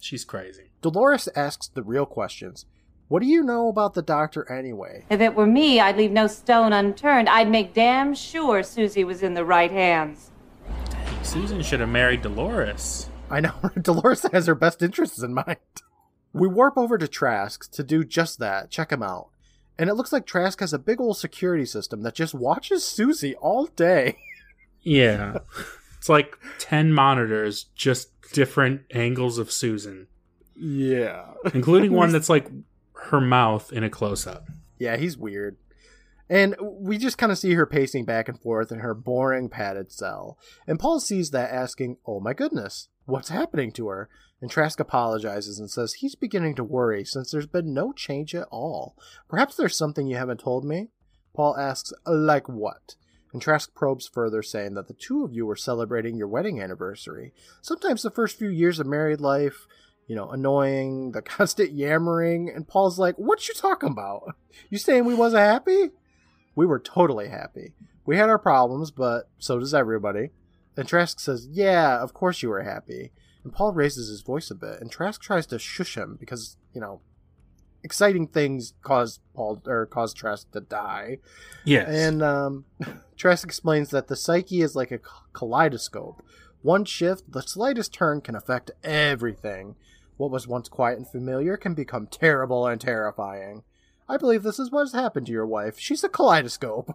[0.00, 2.66] She's crazy." Dolores asks the real questions.
[3.08, 5.04] What do you know about the doctor anyway?
[5.10, 7.28] If it were me, I'd leave no stone unturned.
[7.28, 10.30] I'd make damn sure Susie was in the right hands.
[11.22, 13.08] Susan should have married Dolores.
[13.28, 15.56] I know Dolores has her best interests in mind.
[16.32, 19.28] We warp over to Trask to do just that, check him out.
[19.78, 23.34] And it looks like Trask has a big old security system that just watches Susie
[23.36, 24.16] all day.
[24.82, 25.40] Yeah,
[25.98, 30.06] it's like ten monitors, just different angles of Susan,
[30.56, 31.26] Yeah.
[31.52, 32.48] including one that's like
[32.94, 34.48] her mouth in a close up.
[34.78, 35.58] Yeah, he's weird.
[36.30, 39.92] And we just kind of see her pacing back and forth in her boring padded
[39.92, 40.38] cell.
[40.66, 44.08] And Paul sees that asking, Oh my goodness, what's happening to her?
[44.40, 48.48] And Trask apologizes and says he's beginning to worry since there's been no change at
[48.50, 48.96] all.
[49.28, 50.88] Perhaps there's something you haven't told me?
[51.34, 52.96] Paul asks, Like what?
[53.32, 57.32] And Trask probes further, saying that the two of you were celebrating your wedding anniversary.
[57.62, 59.66] Sometimes the first few years of married life,
[60.06, 64.34] you know, annoying, the constant yammering, and Paul's like, What you talking about?
[64.68, 65.90] You saying we wasn't happy?
[66.56, 67.74] We were totally happy.
[68.04, 70.30] We had our problems, but so does everybody.
[70.76, 73.12] And Trask says, Yeah, of course you were happy.
[73.44, 76.80] And Paul raises his voice a bit, and Trask tries to shush him because, you
[76.80, 77.00] know,
[77.82, 81.18] exciting things cause Paul or cause Trask to die.
[81.64, 82.64] Yes, And um,
[83.16, 85.00] Trask explains that the psyche is like a
[85.32, 86.22] kaleidoscope.
[86.62, 89.76] One shift, the slightest turn can affect everything.
[90.18, 93.62] What was once quiet and familiar can become terrible and terrifying.
[94.06, 95.78] I believe this is what has happened to your wife.
[95.78, 96.94] She's a kaleidoscope.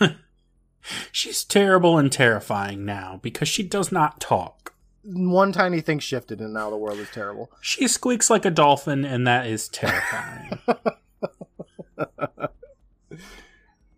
[1.12, 4.73] she's terrible and terrifying now because she does not talk.
[5.04, 7.50] One tiny thing shifted and now the world is terrible.
[7.60, 10.58] She squeaks like a dolphin, and that is terrifying.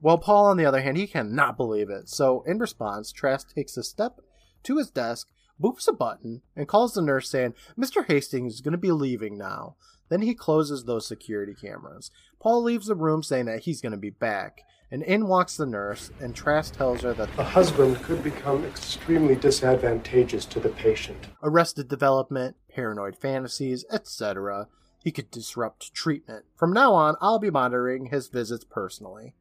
[0.07, 2.09] Well, Paul, on the other hand, he cannot believe it.
[2.09, 4.21] So, in response, Trask takes a step
[4.63, 8.07] to his desk, boops a button, and calls the nurse saying, Mr.
[8.07, 9.75] Hastings is going to be leaving now.
[10.09, 12.13] Then he closes those security cameras.
[12.39, 14.61] Paul leaves the room saying that he's going to be back.
[14.91, 19.35] And in walks the nurse, and Trask tells her that A husband could become extremely
[19.35, 21.27] disadvantageous to the patient.
[21.43, 24.69] arrested development, paranoid fantasies, etc.
[25.03, 26.45] He could disrupt treatment.
[26.55, 29.35] From now on, I'll be monitoring his visits personally.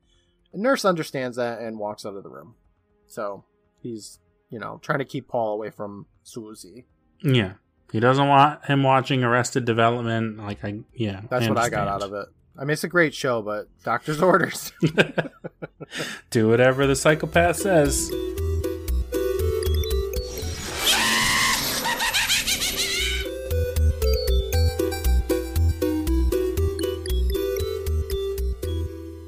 [0.52, 2.56] The nurse understands that and walks out of the room.
[3.08, 3.46] So
[3.82, 6.86] he's, you know, trying to keep Paul away from Susie.
[7.24, 7.54] yeah.
[7.92, 10.38] He doesn't want him watching Arrested Development.
[10.38, 11.22] Like, I, yeah.
[11.30, 12.28] That's what I got out of it.
[12.58, 14.72] I mean, it's a great show, but doctor's orders.
[16.30, 18.10] Do whatever the psychopath says.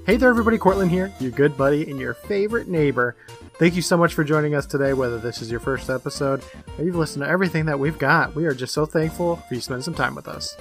[0.05, 0.57] Hey there, everybody.
[0.57, 3.17] Courtland here, your good buddy and your favorite neighbor.
[3.55, 6.41] Thank you so much for joining us today, whether this is your first episode
[6.77, 8.33] or you've listened to everything that we've got.
[8.33, 10.55] We are just so thankful for you spending some time with us.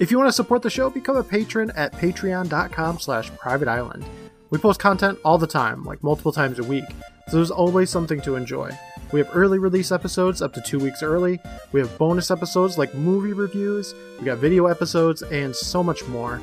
[0.00, 4.02] If you want to support the show, become a patron at patreon.com slash private island.
[4.48, 6.86] We post content all the time, like multiple times a week,
[7.28, 8.70] so there's always something to enjoy.
[9.12, 11.38] We have early release episodes up to two weeks early.
[11.72, 13.94] We have bonus episodes like movie reviews.
[14.18, 16.40] We got video episodes and so much more.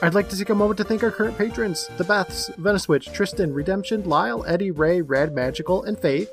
[0.00, 3.12] I'd like to take a moment to thank our current patrons the Beths, Venice Witch,
[3.12, 6.32] Tristan, Redemption, Lyle, Eddie, Ray, Rad Magical, and Faith,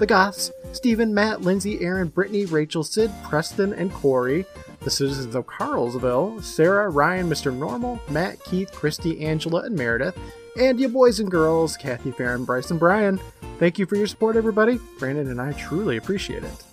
[0.00, 4.44] the Goths, Stephen, Matt, Lindsay, Aaron, Brittany, Rachel, Sid, Preston, and Corey,
[4.84, 7.54] the citizens of Carlsville, Sarah, Ryan, Mr.
[7.54, 10.16] Normal, Matt, Keith, Christy, Angela, and Meredith,
[10.58, 13.20] and you boys and girls, Kathy, Farron, Bryce, and Brian.
[13.58, 14.78] Thank you for your support, everybody.
[14.98, 16.64] Brandon and I truly appreciate it.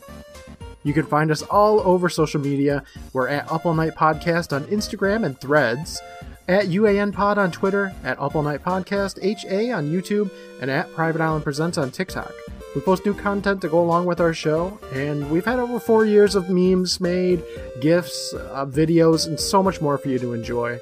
[0.83, 2.83] You can find us all over social media.
[3.13, 6.01] We're at Up All Night Podcast on Instagram and Threads,
[6.47, 10.91] at UAN Pod on Twitter, at Up All Night Podcast HA on YouTube, and at
[10.93, 12.33] Private Island Presents on TikTok.
[12.75, 16.05] We post new content to go along with our show, and we've had over four
[16.05, 17.43] years of memes made,
[17.81, 20.79] gifs, uh, videos, and so much more for you to enjoy.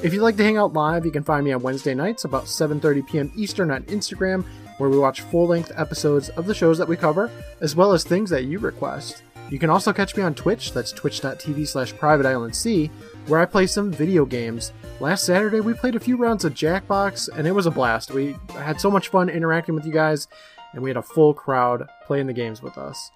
[0.00, 2.44] If you'd like to hang out live, you can find me on Wednesday nights about
[2.44, 3.32] 7:30 p.m.
[3.34, 4.44] Eastern on Instagram,
[4.78, 8.30] where we watch full-length episodes of the shows that we cover, as well as things
[8.30, 9.24] that you request.
[9.50, 12.90] You can also catch me on Twitch, that's twitch.tv slash privateislandc,
[13.26, 14.72] where I play some video games.
[15.00, 18.12] Last Saturday, we played a few rounds of Jackbox, and it was a blast.
[18.12, 20.28] We had so much fun interacting with you guys,
[20.72, 23.10] and we had a full crowd playing the games with us.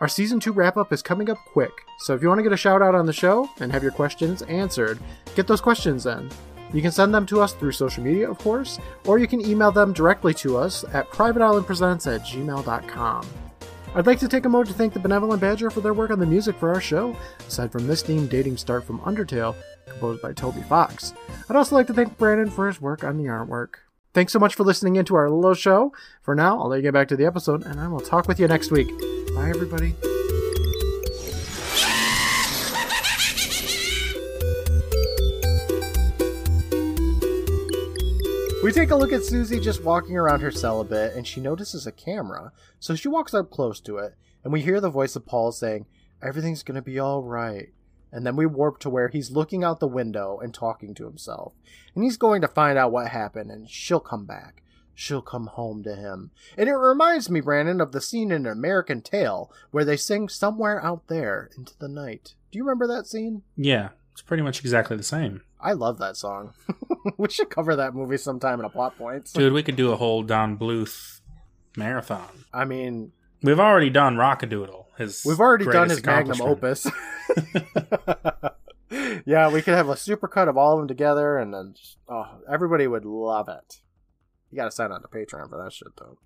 [0.00, 2.52] Our season 2 wrap up is coming up quick, so if you want to get
[2.52, 4.98] a shout out on the show and have your questions answered,
[5.36, 6.28] get those questions in.
[6.72, 9.70] You can send them to us through social media, of course, or you can email
[9.70, 13.26] them directly to us at privateislandpresents at gmail.com.
[13.94, 16.18] I'd like to take a moment to thank the Benevolent Badger for their work on
[16.18, 17.14] the music for our show,
[17.46, 19.54] aside from this theme dating start from Undertale,
[19.86, 21.12] composed by Toby Fox.
[21.48, 23.74] I'd also like to thank Brandon for his work on the artwork.
[24.14, 25.94] Thanks so much for listening into our little show.
[26.20, 28.38] For now, I'll let you get back to the episode, and I will talk with
[28.38, 28.88] you next week.
[29.34, 29.94] Bye, everybody.
[38.62, 41.40] We take a look at Susie just walking around her cell a bit, and she
[41.40, 45.16] notices a camera, so she walks up close to it, and we hear the voice
[45.16, 45.86] of Paul saying,
[46.22, 47.70] Everything's gonna be alright.
[48.12, 51.54] And then we warp to where he's looking out the window and talking to himself.
[51.94, 54.62] And he's going to find out what happened, and she'll come back.
[54.94, 56.30] She'll come home to him.
[56.58, 60.84] And it reminds me, Brandon, of the scene in American Tail where they sing Somewhere
[60.84, 62.34] Out There into the Night.
[62.50, 63.42] Do you remember that scene?
[63.56, 65.40] Yeah, it's pretty much exactly the same.
[65.58, 66.52] I love that song.
[67.16, 69.32] we should cover that movie sometime in a plot points.
[69.32, 71.20] Dude, we could do a whole Don Bluth
[71.76, 72.44] marathon.
[72.52, 74.81] I mean, We've already done Rock-a-Doodle.
[75.02, 76.86] His we've already done his magnum opus.
[79.24, 82.40] yeah, we could have a supercut of all of them together, and then just, oh,
[82.50, 83.80] everybody would love it.
[84.50, 86.18] You got to sign on to Patreon for that shit, though.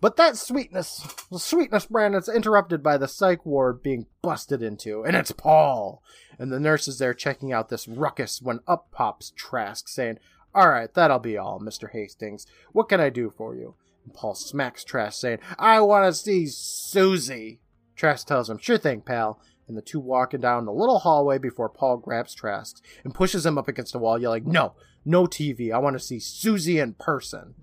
[0.00, 5.16] But that sweetness, the sweetness, Brandon's interrupted by the psych ward being busted into, and
[5.16, 6.02] it's Paul.
[6.38, 10.18] And the nurse is there checking out this ruckus when up pops Trask, saying,
[10.54, 11.90] All right, that'll be all, Mr.
[11.90, 12.46] Hastings.
[12.72, 13.76] What can I do for you?
[14.04, 17.60] And Paul smacks Trask, saying, I want to see Susie.
[17.96, 19.40] Trask tells him, Sure thing, pal.
[19.66, 23.56] And the two walking down the little hallway before Paul grabs Trask and pushes him
[23.56, 24.74] up against a wall, yelling, No,
[25.06, 25.72] no TV.
[25.72, 27.54] I want to see Susie in person.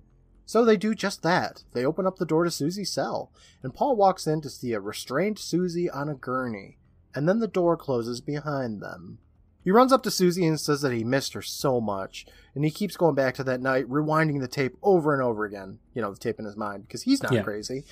[0.45, 1.63] So they do just that.
[1.73, 3.31] They open up the door to Susie's cell,
[3.63, 6.77] and Paul walks in to see a restrained Susie on a gurney,
[7.15, 9.19] and then the door closes behind them.
[9.63, 12.71] He runs up to Susie and says that he missed her so much, and he
[12.71, 15.77] keeps going back to that night, rewinding the tape over and over again.
[15.93, 17.43] You know, the tape in his mind, because he's not Yeah.
[17.43, 17.85] crazy.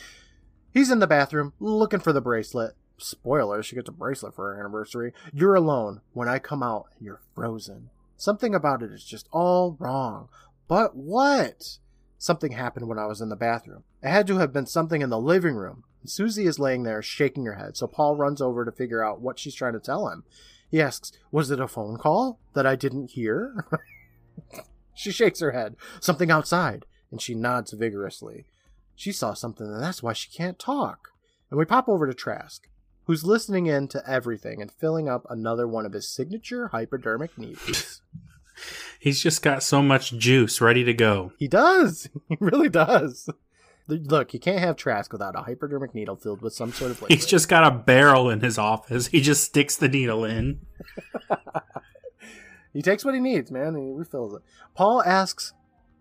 [0.74, 2.76] He's in the bathroom looking for the bracelet.
[2.98, 5.14] Spoiler, she gets a bracelet for her anniversary.
[5.34, 6.02] You're alone.
[6.14, 7.90] When I come out, you're frozen.
[8.18, 10.28] Something about it is just all wrong.
[10.68, 11.78] But what?
[12.18, 13.84] Something happened when I was in the bathroom.
[14.04, 15.86] It had to have been something in the living room.
[16.06, 19.40] Susie is laying there shaking her head, so Paul runs over to figure out what
[19.40, 20.24] she's trying to tell him.
[20.70, 23.66] He asks, Was it a phone call that I didn't hear?
[24.94, 25.76] she shakes her head.
[26.00, 28.46] Something outside, and she nods vigorously.
[29.00, 31.12] She saw something, and that's why she can't talk.
[31.50, 32.68] And we pop over to Trask,
[33.06, 38.02] who's listening in to everything and filling up another one of his signature hypodermic needles.
[39.00, 41.32] He's just got so much juice ready to go.
[41.40, 42.10] he does.
[42.28, 43.30] He really does.
[43.88, 47.18] Look, you can't have Trask without a hypodermic needle filled with some sort of liquid.
[47.18, 49.08] He's just got a barrel in his office.
[49.08, 50.60] He just sticks the needle in.
[52.72, 54.42] He takes what he needs, man, and he refills it.
[54.76, 55.54] Paul asks,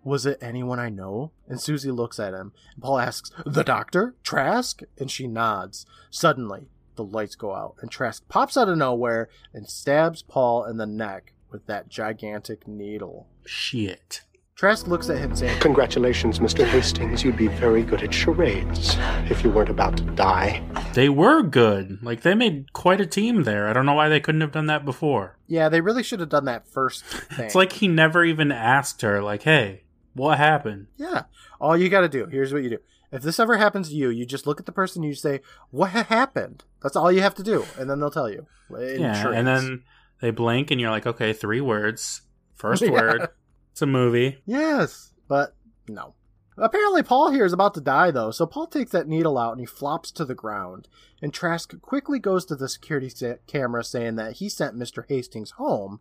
[0.04, 1.32] Was it anyone I know?
[1.48, 2.52] And Susie looks at him.
[2.74, 4.14] And Paul asks, The doctor?
[4.22, 4.80] Trask?
[4.98, 5.86] And she nods.
[6.10, 10.76] Suddenly, the lights go out, and Trask pops out of nowhere and stabs Paul in
[10.76, 13.28] the neck with that gigantic needle.
[13.46, 14.22] Shit.
[14.56, 16.66] Trask looks at him saying, Congratulations, Mr.
[16.66, 17.22] Hastings.
[17.22, 18.96] You'd be very good at charades
[19.30, 20.60] if you weren't about to die.
[20.94, 22.00] They were good.
[22.02, 23.68] Like, they made quite a team there.
[23.68, 25.38] I don't know why they couldn't have done that before.
[25.46, 27.46] Yeah, they really should have done that first thing.
[27.46, 29.84] It's like he never even asked her, like, hey,
[30.18, 30.88] what happened?
[30.96, 31.22] Yeah.
[31.60, 32.78] All you got to do, here's what you do.
[33.10, 35.40] If this ever happens to you, you just look at the person and you say,
[35.70, 36.64] What ha- happened?
[36.82, 37.64] That's all you have to do.
[37.78, 38.46] And then they'll tell you.
[38.70, 39.84] Yeah, and then
[40.20, 42.22] they blink and you're like, okay, three words.
[42.54, 42.90] First Yeah.
[42.90, 43.28] word.
[43.72, 44.42] It's a movie.
[44.44, 45.54] Yes, but
[45.88, 46.14] no.
[46.58, 49.60] Apparently, Paul here is about to die, though, so Paul takes that needle out and
[49.60, 50.88] he flops to the ground.
[51.22, 53.10] And Trask quickly goes to the security
[53.46, 55.04] camera saying that he sent Mr.
[55.08, 56.00] Hastings home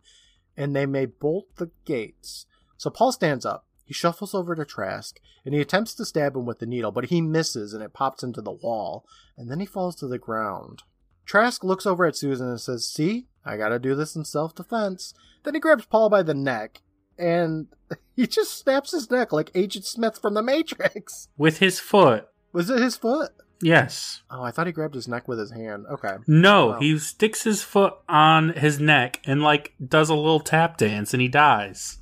[0.56, 2.44] and they may bolt the gates.
[2.76, 3.66] So Paul stands up.
[3.88, 7.06] He shuffles over to Trask and he attempts to stab him with the needle, but
[7.06, 9.06] he misses and it pops into the wall,
[9.38, 10.82] and then he falls to the ground.
[11.24, 15.14] Trask looks over at Susan and says, See, I gotta do this in self defense.
[15.42, 16.82] Then he grabs Paul by the neck
[17.18, 17.68] and
[18.14, 21.28] he just snaps his neck like Agent Smith from the Matrix.
[21.38, 22.28] With his foot.
[22.52, 23.30] Was it his foot?
[23.62, 24.20] Yes.
[24.30, 25.86] Oh, I thought he grabbed his neck with his hand.
[25.90, 26.14] Okay.
[26.28, 26.78] No, oh, Wow.
[26.80, 31.20] he sticks his foot on his neck and, like, does a little tap dance and
[31.20, 31.98] he dies.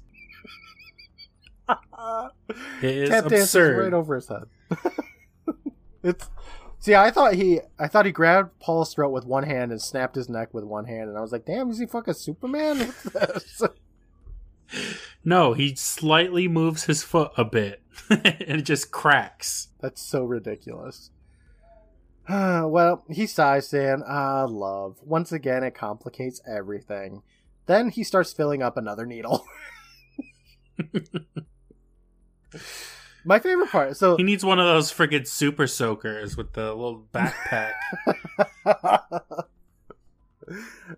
[2.83, 3.83] It is Tap absurd.
[3.83, 4.45] right over his head.
[6.03, 6.31] it's
[6.79, 10.15] see, I thought he, I thought he grabbed Paul's throat with one hand and snapped
[10.15, 12.93] his neck with one hand, and I was like, "Damn, is he fucking Superman?"
[15.25, 19.69] No, he slightly moves his foot a bit and it just cracks.
[19.81, 21.11] That's so ridiculous.
[22.29, 24.99] well, he sighs, saying, Ah, love.
[25.03, 27.23] Once again, it complicates everything.
[27.67, 29.45] Then he starts filling up another needle.
[33.25, 33.97] My favorite part.
[33.97, 37.73] So, He needs one of those friggin' super soakers with the little backpack.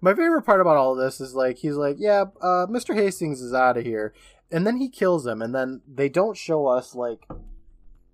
[0.03, 2.94] my favorite part about all of this is like he's like, yeah, uh, Mr.
[2.94, 4.12] Hastings is out of here,
[4.51, 7.27] and then he kills him, and then they don't show us like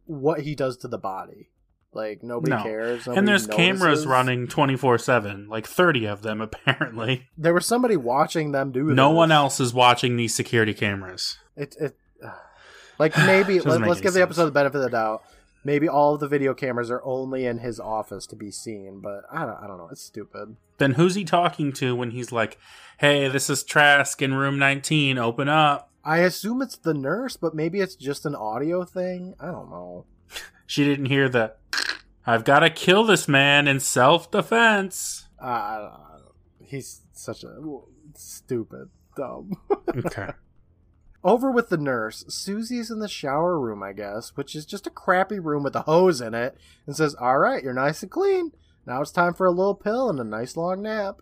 [0.06, 1.50] what he does to the body.
[1.92, 2.62] Like nobody No.
[2.62, 7.28] cares, and nobody there's cameras running 24 7, like 30 of them apparently.
[7.38, 8.84] There was somebody watching them do.
[8.84, 9.16] No this.
[9.16, 11.38] one else is watching these security cameras.
[11.56, 11.96] It it
[12.98, 14.22] like maybe let, let's any give the sense.
[14.22, 15.22] episode the benefit of the doubt.
[15.66, 19.22] Maybe all of the video cameras are only in his office to be seen, but
[19.32, 19.88] I don't I don't know.
[19.90, 20.56] It's stupid.
[20.78, 22.58] Then who's he talking to when he's like,
[22.98, 25.90] hey, this is Trask in room 19, open up?
[26.04, 29.34] I assume it's the nurse, but maybe it's just an audio thing.
[29.40, 30.04] I don't know.
[30.66, 31.52] She didn't hear the,
[32.26, 35.28] I've got to kill this man in self defense.
[35.40, 35.90] Uh, I don't
[36.22, 36.32] know.
[36.64, 37.54] He's such a
[38.14, 39.52] stupid, dumb.
[39.94, 40.30] Okay.
[41.24, 44.90] Over with the nurse, Susie's in the shower room, I guess, which is just a
[44.90, 46.54] crappy room with a hose in it,
[46.86, 48.52] and says, All right, you're nice and clean.
[48.86, 51.16] Now it's time for a little pill and a nice long nap.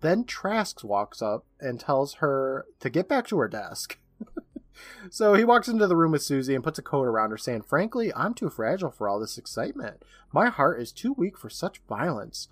[0.00, 3.98] Then Trask walks up and tells her to get back to her desk.
[5.10, 7.62] so he walks into the room with Susie and puts a coat around her, saying,
[7.62, 10.02] Frankly, I'm too fragile for all this excitement.
[10.32, 12.48] My heart is too weak for such violence.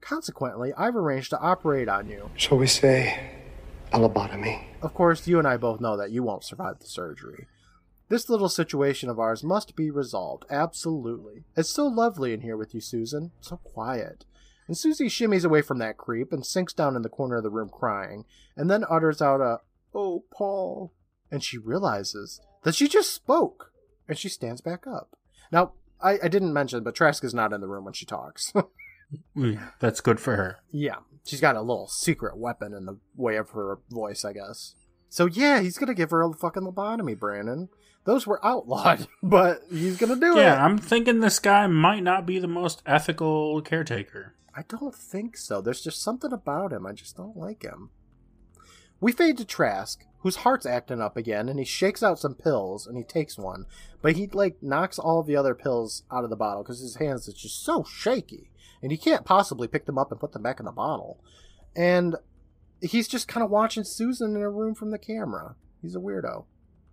[0.00, 2.30] Consequently, I've arranged to operate on you.
[2.36, 3.47] Shall we say
[3.92, 4.64] a lobotomy?
[4.82, 7.46] Of course, you and I both know that you won't survive the surgery.
[8.08, 11.44] This little situation of ours must be resolved, absolutely.
[11.56, 13.32] It's so lovely in here with you, Susan.
[13.40, 14.24] So quiet.
[14.66, 17.50] And Susie shimmies away from that creep and sinks down in the corner of the
[17.50, 18.24] room crying,
[18.56, 19.58] and then utters out a,
[19.94, 20.92] Oh, Paul.
[21.30, 23.72] And she realizes that she just spoke,
[24.06, 25.16] and she stands back up.
[25.52, 28.52] Now, I, I didn't mention, but Trask is not in the room when she talks.
[28.54, 28.62] Yeah,
[29.36, 30.58] mm, That's good for her.
[30.70, 30.96] yeah,
[31.28, 34.74] she's got a little secret weapon in the way of her voice, I guess.
[35.08, 37.68] So yeah, he's gonna give her a fucking lobotomy, Brandon.
[38.04, 40.42] Those were outlawed, but he's gonna do it.
[40.42, 44.34] Yeah, I'm thinking this guy might not be the most ethical caretaker.
[44.54, 45.60] I don't think so.
[45.60, 46.86] There's just something about him.
[46.86, 47.90] I just don't like him.
[49.00, 52.86] We fade to Trask, whose heart's acting up again, and he shakes out some pills
[52.86, 53.66] and he takes one,
[54.02, 57.28] but he like knocks all the other pills out of the bottle because his hands
[57.28, 58.50] is just so shaky,
[58.82, 61.20] and he can't possibly pick them up and put them back in the bottle.
[61.76, 62.16] And
[62.80, 65.56] he's just kind of watching Susan in a room from the camera.
[65.82, 66.44] He's a weirdo.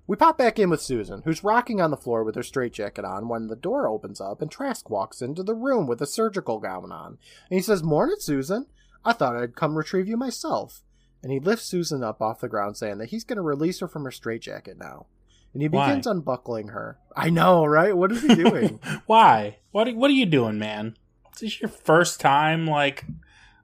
[0.07, 3.27] We pop back in with Susan, who's rocking on the floor with her straitjacket on
[3.27, 6.91] when the door opens up and Trask walks into the room with a surgical gown
[6.91, 7.17] on.
[7.49, 8.67] And he says, Morning, Susan.
[9.03, 10.81] I thought I'd come retrieve you myself.
[11.23, 13.87] And he lifts Susan up off the ground, saying that he's going to release her
[13.87, 15.07] from her straitjacket now.
[15.53, 15.87] And he Why?
[15.87, 16.99] begins unbuckling her.
[17.15, 17.95] I know, right?
[17.95, 18.79] What is he doing?
[19.05, 19.57] Why?
[19.71, 20.97] What What are you doing, man?
[21.35, 23.05] Is this your first time, like,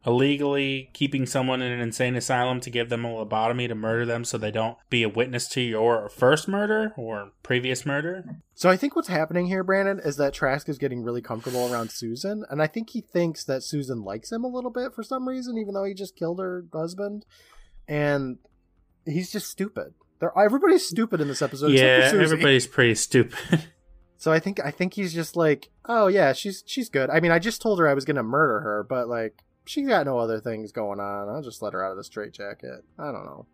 [0.05, 4.25] illegally keeping someone in an insane asylum to give them a lobotomy to murder them
[4.25, 8.23] so they don't be a witness to your first murder or previous murder?
[8.55, 11.91] So I think what's happening here, Brandon, is that Trask is getting really comfortable around
[11.91, 15.27] Susan, and I think he thinks that Susan likes him a little bit for some
[15.27, 17.25] reason, even though he just killed her husband,
[17.87, 18.37] and
[19.05, 19.93] he's just stupid.
[20.19, 21.71] They're, everybody's stupid in this episode.
[21.71, 22.33] yeah, except for Susie.
[22.33, 23.67] everybody's pretty stupid.
[24.21, 27.09] So I think I think he's just like, oh yeah, she's she's good.
[27.09, 30.05] I mean, I just told her I was gonna murder her, but like she's got
[30.05, 31.27] no other things going on.
[31.27, 32.85] I'll just let her out of the straitjacket.
[32.99, 33.47] I don't know.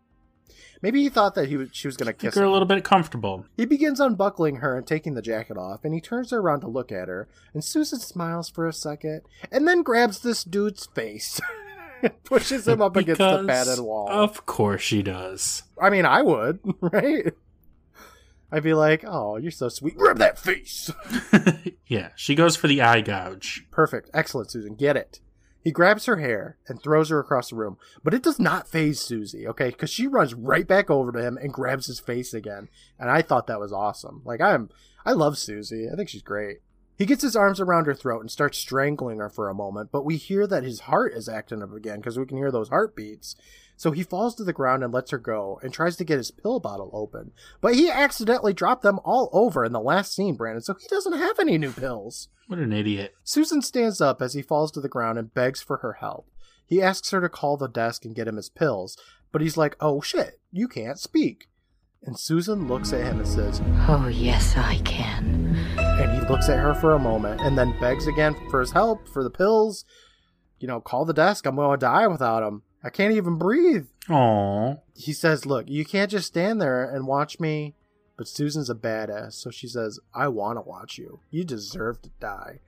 [0.81, 2.49] Maybe he thought that he was she was gonna Make kiss her him.
[2.49, 3.45] a little bit comfortable.
[3.55, 6.67] He begins unbuckling her and taking the jacket off, and he turns her around to
[6.67, 11.39] look at her, and Susan smiles for a second, and then grabs this dude's face.
[12.03, 14.09] and pushes him up against the padded wall.
[14.11, 15.63] Of course she does.
[15.81, 17.33] I mean, I would, right?
[18.51, 19.97] I'd be like, oh, you're so sweet.
[19.97, 20.91] Grab that face.
[21.87, 23.65] yeah, she goes for the eye gouge.
[23.71, 24.09] Perfect.
[24.13, 24.75] Excellent, Susan.
[24.75, 25.19] Get it.
[25.61, 29.01] He grabs her hair and throws her across the room, but it does not phase
[29.01, 29.69] Susie, okay?
[29.69, 32.69] Because she runs right back over to him and grabs his face again.
[32.97, 34.21] And I thought that was awesome.
[34.23, 34.69] Like, I'm,
[35.05, 35.89] I love Susie.
[35.91, 36.59] I think she's great.
[36.97, 40.05] He gets his arms around her throat and starts strangling her for a moment, but
[40.05, 43.35] we hear that his heart is acting up again because we can hear those heartbeats.
[43.79, 46.31] So he falls to the ground and lets her go and tries to get his
[46.31, 47.31] pill bottle open.
[47.61, 51.17] But he accidentally dropped them all over in the last scene, Brandon, so he doesn't
[51.17, 52.29] have any new pills.
[52.47, 53.13] What an idiot.
[53.23, 56.27] Susan stands up as he falls to the ground and begs for her help.
[56.65, 58.97] He asks her to call the desk and get him his pills,
[59.31, 61.47] but he's like, oh shit, you can't speak.
[62.03, 65.55] And Susan looks at him and says, Oh, yes, I can.
[65.77, 69.07] and he looks at her for a moment and then begs again for his help,
[69.07, 69.83] for the pills.
[70.59, 71.45] You know, call the desk.
[71.45, 72.63] I'm going to die without him.
[72.87, 73.87] I can't even breathe.
[74.07, 74.79] Aww.
[74.95, 77.75] He says, Look, you can't just stand there and watch me.
[78.17, 81.19] But Susan's a badass, so she says, I want to watch you.
[81.29, 82.61] You deserve to die.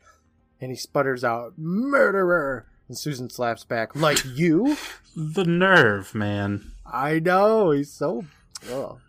[0.60, 2.68] And he sputters out, Murderer!
[2.90, 4.76] And Susan slaps back, Like you?
[5.16, 6.74] The nerve, man.
[6.86, 7.72] I know.
[7.72, 8.26] He's so,
[8.70, 9.00] ugh,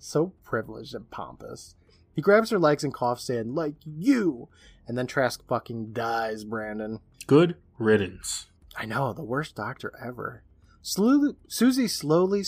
[0.00, 1.76] so privileged and pompous.
[2.12, 4.48] He grabs her legs and coughs, saying, Like you!
[4.88, 6.98] And then Trask fucking dies, Brandon.
[7.28, 8.47] Good riddance.
[8.78, 10.44] I know, the worst doctor ever.
[10.82, 12.44] Slowly, Susie slowly.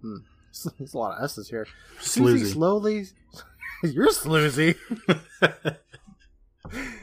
[0.00, 0.16] Hmm,
[0.78, 1.66] there's a lot of S's here.
[2.00, 2.52] Susie Sloozy.
[2.52, 3.04] slowly.
[3.82, 4.76] You're sloozy.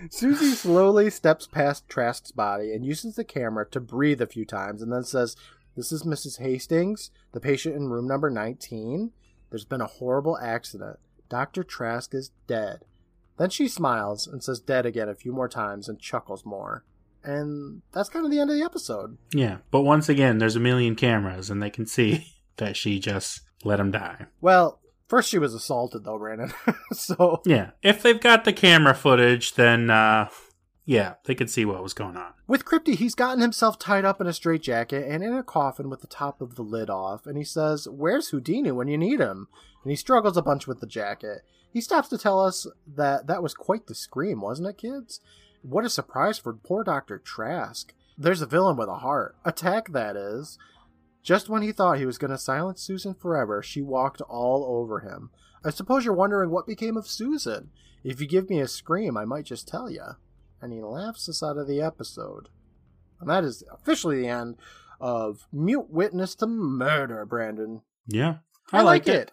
[0.10, 4.82] Susie slowly steps past Trask's body and uses the camera to breathe a few times
[4.82, 5.36] and then says,
[5.76, 6.40] This is Mrs.
[6.40, 9.12] Hastings, the patient in room number 19.
[9.52, 10.98] There's been a horrible accident.
[11.30, 11.64] Dr.
[11.64, 12.86] Trask is dead.
[13.38, 16.84] Then she smiles and says dead again a few more times and chuckles more.
[17.24, 19.18] And that's kind of the end of the episode.
[19.34, 23.42] Yeah, but once again, there's a million cameras, and they can see that she just
[23.64, 24.26] let him die.
[24.40, 26.54] Well, first she was assaulted though, Brandon.
[26.92, 30.30] so Yeah, if they've got the camera footage, then uh,
[30.86, 32.34] yeah, they could see what was going on.
[32.48, 36.02] with Crypty, he's gotten himself tied up in a straitjacket and in a coffin with
[36.02, 39.48] the top of the lid off, and he says, Where's Houdini when you need him?
[39.84, 41.44] And he struggles a bunch with the jacket.
[41.72, 45.22] He stops to tell us that that was quite the scream, wasn't it, kids?
[45.62, 47.18] What a surprise for poor Dr.
[47.20, 47.94] Trask.
[48.18, 49.36] There's a villain with a heart.
[49.46, 50.58] Attack, that is.
[51.24, 55.00] Just when he thought he was going to silence Susan forever, she walked all over
[55.00, 55.30] him.
[55.64, 57.70] I suppose you're wondering what became of Susan.
[58.04, 60.04] If you give me a scream, I might just tell you.
[60.62, 62.50] And he laughs us out of the episode.
[63.20, 64.58] And that is officially the end
[65.00, 67.82] of Mute Witness to Murder, Brandon.
[68.08, 68.38] Yeah,
[68.72, 69.32] I, like it.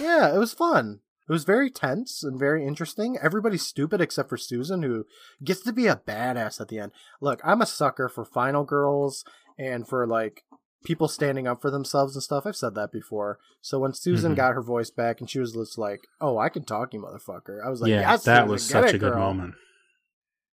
[0.00, 1.00] Yeah, it was fun.
[1.28, 3.16] It was very tense and very interesting.
[3.22, 5.06] Everybody's stupid except for Susan, who
[5.42, 6.92] gets to be a badass at the end.
[7.20, 9.24] Look, I'm a sucker for final girls
[9.58, 10.44] and for like
[10.84, 12.44] people standing up for themselves and stuff.
[12.44, 13.38] I've said that before.
[13.62, 14.36] So when Susan Mhm.
[14.36, 17.64] got her voice back and she was just like, "Oh, I can talk, you motherfucker,"
[17.64, 19.54] I was like, yeah, "Yes, that Susan, was such it, a good girl." moment.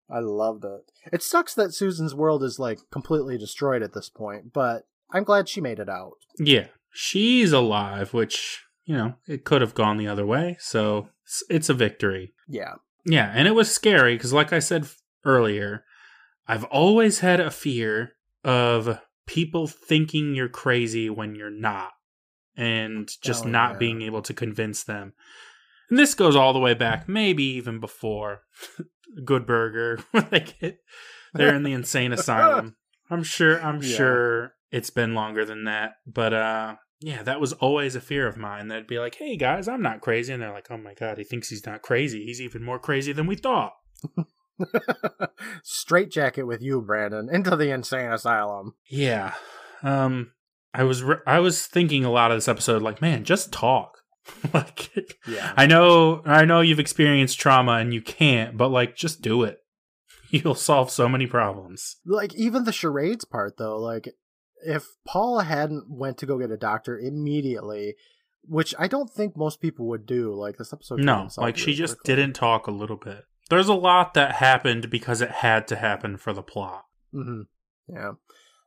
[0.10, 0.92] I loved it.
[1.14, 5.48] It sucks that Susan's world is like completely destroyed at this point, but I'm glad
[5.48, 6.18] she made it out.
[6.38, 10.58] Yeah, she's alive, which, you know, it could have gone the other way.
[10.60, 12.34] So it's, it's a victory.
[12.48, 12.74] Yeah.
[13.06, 14.88] Yeah, and it was scary because, like I said
[15.24, 15.84] earlier,
[16.48, 18.14] I've always had a fear
[18.44, 21.92] of people thinking you're crazy when you're not,
[22.58, 23.78] and just Oh, not yeah.
[23.78, 25.14] being able to convince them.
[25.90, 28.42] And this goes all the way back, maybe even before
[29.24, 30.80] Good Burger, when they get
[31.34, 32.76] they're in the insane asylum.
[33.10, 33.62] I'm sure.
[33.62, 33.96] I'm Yeah.
[33.96, 38.38] sure it's been longer than that, but uh, yeah, that was always a fear of
[38.38, 38.68] mine.
[38.70, 41.24] That'd be like, "Hey guys, I'm not crazy," and they're like, "Oh my god, he
[41.24, 42.26] thinks he's not crazy.
[42.26, 43.74] He's even more crazy than we thought."
[45.64, 48.74] Straight jacket with you, Brandon, into the insane asylum.
[48.90, 49.34] Yeah.
[49.84, 50.32] Um,
[50.74, 53.98] I was re- I was thinking a lot of this episode, like, man, just talk.
[54.54, 55.54] like, Yeah.
[55.56, 59.60] I know I know you've experienced trauma and you can't, but like, just do it.
[60.32, 61.98] You'll solve so many problems.
[62.06, 64.10] like even the charades part though like
[64.66, 67.96] if Paul hadn't went to go get a doctor immediately
[68.50, 71.98] which i don't think most people would do like this episode No, like she just
[71.98, 72.16] quickly.
[72.16, 73.26] didn't talk a little bit.
[73.50, 76.86] There's a lot that happened because it had to happen for the plot.
[77.14, 77.42] Mm-hmm.
[77.90, 78.12] yeah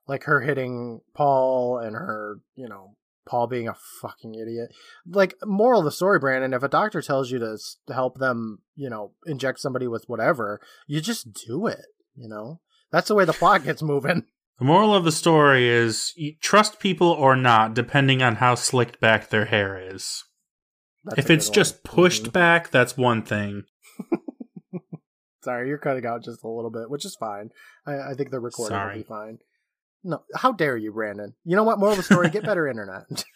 [0.07, 2.97] like her hitting paul and her you know
[3.29, 4.71] paul being a fucking idiot
[5.07, 7.57] like moral of the story brandon if a doctor tells you to
[7.93, 11.85] help them you know inject somebody with whatever you just do it
[12.17, 12.61] you know
[12.91, 14.25] that's the way the plot gets moving
[14.61, 19.29] The moral of the story is trust people or not, depending on how slicked back
[19.31, 20.23] their hair is.
[21.05, 21.95] That's if it's just one.
[21.97, 22.33] pushed Mhm.
[22.33, 23.65] back, that's one thing.
[25.43, 27.51] Sorry, you're cutting out just a little bit, which is fine.
[27.87, 28.97] I, I think the recording Sorry.
[28.97, 29.39] will be fine.
[30.05, 31.35] No, how dare you, Brandon?
[31.45, 31.79] You know what?
[31.79, 33.25] Moral of the story: get better internet.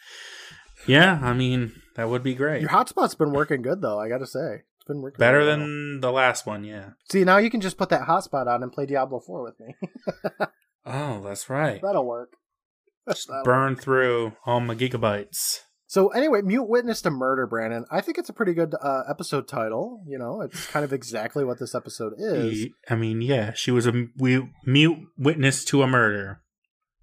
[0.87, 2.61] Yeah, I mean, that would be great.
[2.61, 3.99] Your hotspot's been working good, though.
[3.99, 5.59] I got to say, it's been working Better really well.
[5.61, 6.91] than the last one, yeah.
[7.11, 9.75] See, now you can just put that hotspot on and play Diablo Four with me.
[10.87, 11.81] Oh, that's right.
[11.83, 12.33] That'll work.
[13.09, 15.61] Just That'll burn through all my gigabytes.
[15.87, 17.85] So anyway, mute witness to murder, Brandon.
[17.91, 20.03] I think it's a pretty good uh, episode title.
[20.09, 22.67] You know, it's kind of exactly what this episode is.
[22.91, 26.41] I mean, yeah, she was a we, mute witness to a murder.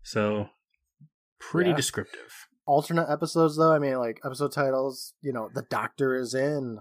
[0.03, 0.49] So,
[1.39, 1.75] pretty Yeah.
[1.77, 2.47] descriptive.
[2.65, 3.71] Alternate episodes, though.
[3.71, 5.13] I mean, like episode titles.
[5.21, 6.79] You know, the Doctor is in.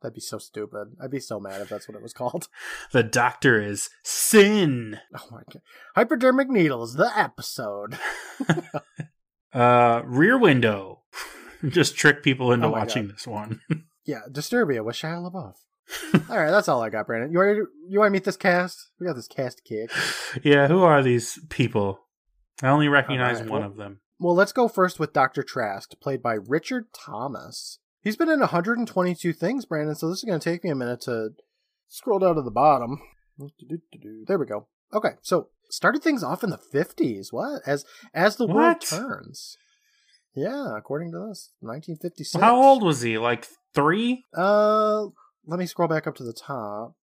[0.00, 0.94] That'd be so stupid.
[1.02, 2.48] I'd be so mad if that's what it was called.
[2.92, 4.98] The doctor is sin.
[5.16, 5.62] Oh my god.
[5.96, 7.98] Hypodermic needles, the episode.
[9.52, 11.00] Uh, rear window.
[11.68, 13.14] Just trick people into Oh watching God.
[13.14, 13.60] this one.
[14.04, 15.54] Yeah, Disturbia with Shia LaBeouf.
[16.30, 17.32] all right, that's all I got, Brandon.
[17.32, 18.90] You want to you want to meet this cast?
[19.00, 19.90] We got this cast kick.
[20.42, 22.00] yeah, who are these people?
[22.62, 24.00] I only recognize Alright, one well- of them.
[24.20, 25.42] Well, let's go first with Dr.
[25.44, 27.78] Trask, played by Richard Thomas.
[28.08, 31.02] He's been in 122 things, Brandon, so this is going to take me a minute
[31.02, 31.32] to
[31.88, 33.02] scroll down to the bottom.
[34.26, 34.66] There we go.
[34.94, 37.26] Okay, so started things off in the 50s.
[37.32, 37.60] What?
[37.66, 37.84] As
[38.14, 39.58] as the world turns.
[40.34, 42.40] Yeah, according to this, 1956.
[42.40, 43.18] How old was he?
[43.18, 44.24] Like three?
[44.34, 45.08] Uh,
[45.46, 46.94] let me scroll back up to the top.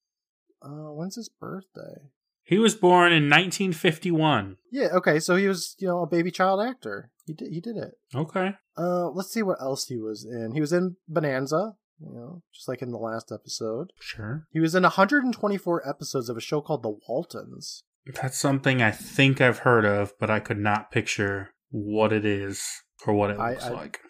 [0.62, 2.08] Uh, when's his birthday?
[2.42, 4.56] He was born in 1951.
[4.72, 7.10] Yeah, okay, so he was, you know, a baby child actor.
[7.26, 7.92] He did he did it.
[8.14, 8.54] Okay.
[8.76, 10.52] Uh, let's see what else he was in.
[10.54, 13.92] He was in Bonanza, you know, just like in the last episode.
[14.00, 14.46] Sure.
[14.50, 17.84] He was in 124 episodes of a show called The Waltons.
[18.20, 22.62] That's something I think I've heard of, but I could not picture what it is
[23.06, 24.00] or what it I- looks I- like.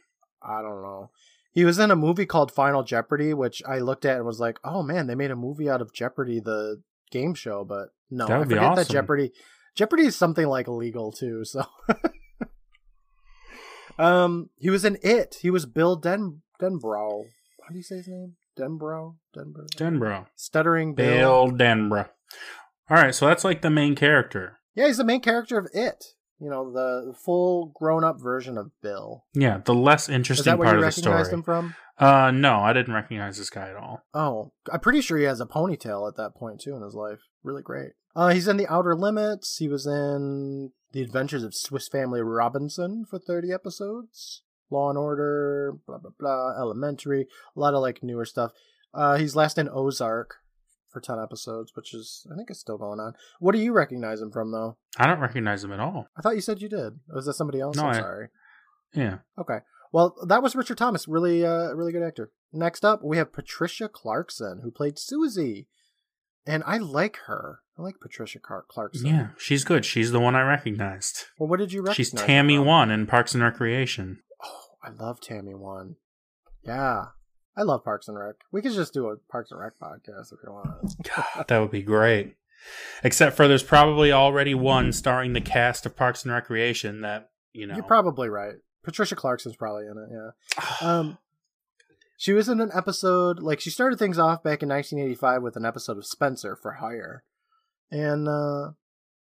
[0.43, 1.11] I don't know.
[1.53, 4.59] He was in a movie called Final Jeopardy, which I looked at and was like,
[4.65, 8.39] "Oh man, they made a movie out of Jeopardy, the game show." But no, That
[8.41, 8.89] would I be forget that.
[8.89, 9.33] Jeopardy.
[9.77, 11.45] Jeopardy is something like legal too.
[11.45, 11.65] So,
[13.99, 15.37] um, he was in It.
[15.43, 17.25] He was Bill Den Denbrow.
[17.63, 18.35] How do you say his name?
[18.59, 19.17] Denbrow.
[19.37, 19.67] Denbrow.
[19.77, 20.27] Denbrough.
[20.37, 21.49] Stuttering Bill.
[21.49, 22.09] Bill Denbrough.
[22.91, 24.59] All right, so that's like the main character.
[24.75, 26.05] Yeah, he's the main character of It.
[26.41, 29.25] You know, the full grown-up version of Bill.
[29.35, 31.39] Yeah, the less Is interesting that where part you of the recognized story.
[31.39, 31.75] him from?
[31.97, 34.03] Uh, no, I didn't recognize this guy at all.
[34.13, 37.21] Oh, I'm pretty sure he has a ponytail at that point too in his life.
[37.45, 37.93] Really great.
[38.17, 39.57] Uh, he's in The Outer Limits.
[39.59, 44.43] He was in The Adventures of Swiss Family Robinson for 30 episodes.
[44.71, 48.53] Law and Order, blah blah blah, Elementary, a lot of like newer stuff.
[48.93, 50.37] Uh, he's last in Ozark
[50.91, 53.13] for 10 episodes, which is I think it's still going on.
[53.41, 54.77] What do you recognize him from though?
[54.99, 56.07] I don't recognize him at all.
[56.17, 56.99] I thought you said you did.
[57.09, 57.77] Was that somebody else?
[57.77, 58.29] No, I'm I- sorry.
[58.95, 59.19] Yeah.
[59.39, 59.59] Okay.
[59.93, 61.07] Well, that was Richard Thomas.
[61.07, 62.31] Really, uh, really good actor.
[62.53, 65.69] Next up, we have Patricia Clarkson, who played Susie,
[66.47, 67.61] and I like her.
[67.79, 69.07] I like Patricia Clarkson.
[69.07, 69.85] Yeah, she's good.
[69.85, 71.25] She's the one I recognized.
[71.39, 71.97] Well, what did you recognize?
[71.97, 72.59] She's Tammy?
[72.59, 74.21] One in Parks and Recreation.
[74.43, 75.97] Oh, I love Tammy One.
[76.63, 77.07] Yeah,
[77.57, 78.37] I love Parks and Rec.
[78.53, 80.95] We could just do a Parks and Rec podcast if you want.
[81.17, 82.37] God, that would be great.
[83.03, 87.67] Except for there's probably already one starring the cast of Parks and Recreation that, you
[87.67, 87.75] know.
[87.75, 88.55] You're probably right.
[88.85, 90.09] Patricia Clarkson's probably in it.
[90.13, 90.65] Yeah.
[90.81, 91.19] Um,
[92.17, 95.65] she was in an episode like she started things off back in 1985 with an
[95.65, 97.25] episode of Spencer for Hire,
[97.91, 98.73] and uh,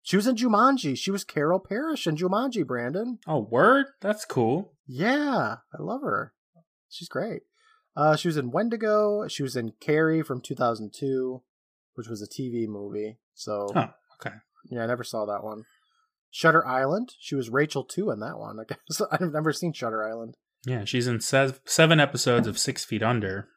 [0.01, 0.97] she was in Jumanji.
[0.97, 2.65] She was Carol Parrish in Jumanji.
[2.65, 3.19] Brandon.
[3.27, 3.87] Oh, word?
[4.01, 4.73] That's cool.
[4.87, 6.33] Yeah, I love her.
[6.89, 7.43] She's great.
[7.95, 9.27] Uh, she was in Wendigo.
[9.27, 11.41] She was in Carrie from 2002,
[11.95, 13.17] which was a TV movie.
[13.33, 14.35] So, Oh, okay.
[14.69, 15.65] yeah, I never saw that one.
[16.31, 17.13] Shutter Island.
[17.19, 18.59] She was Rachel too in that one.
[18.59, 20.37] I guess I've never seen Shutter Island.
[20.65, 23.47] Yeah, she's in sev- seven episodes of Six Feet Under.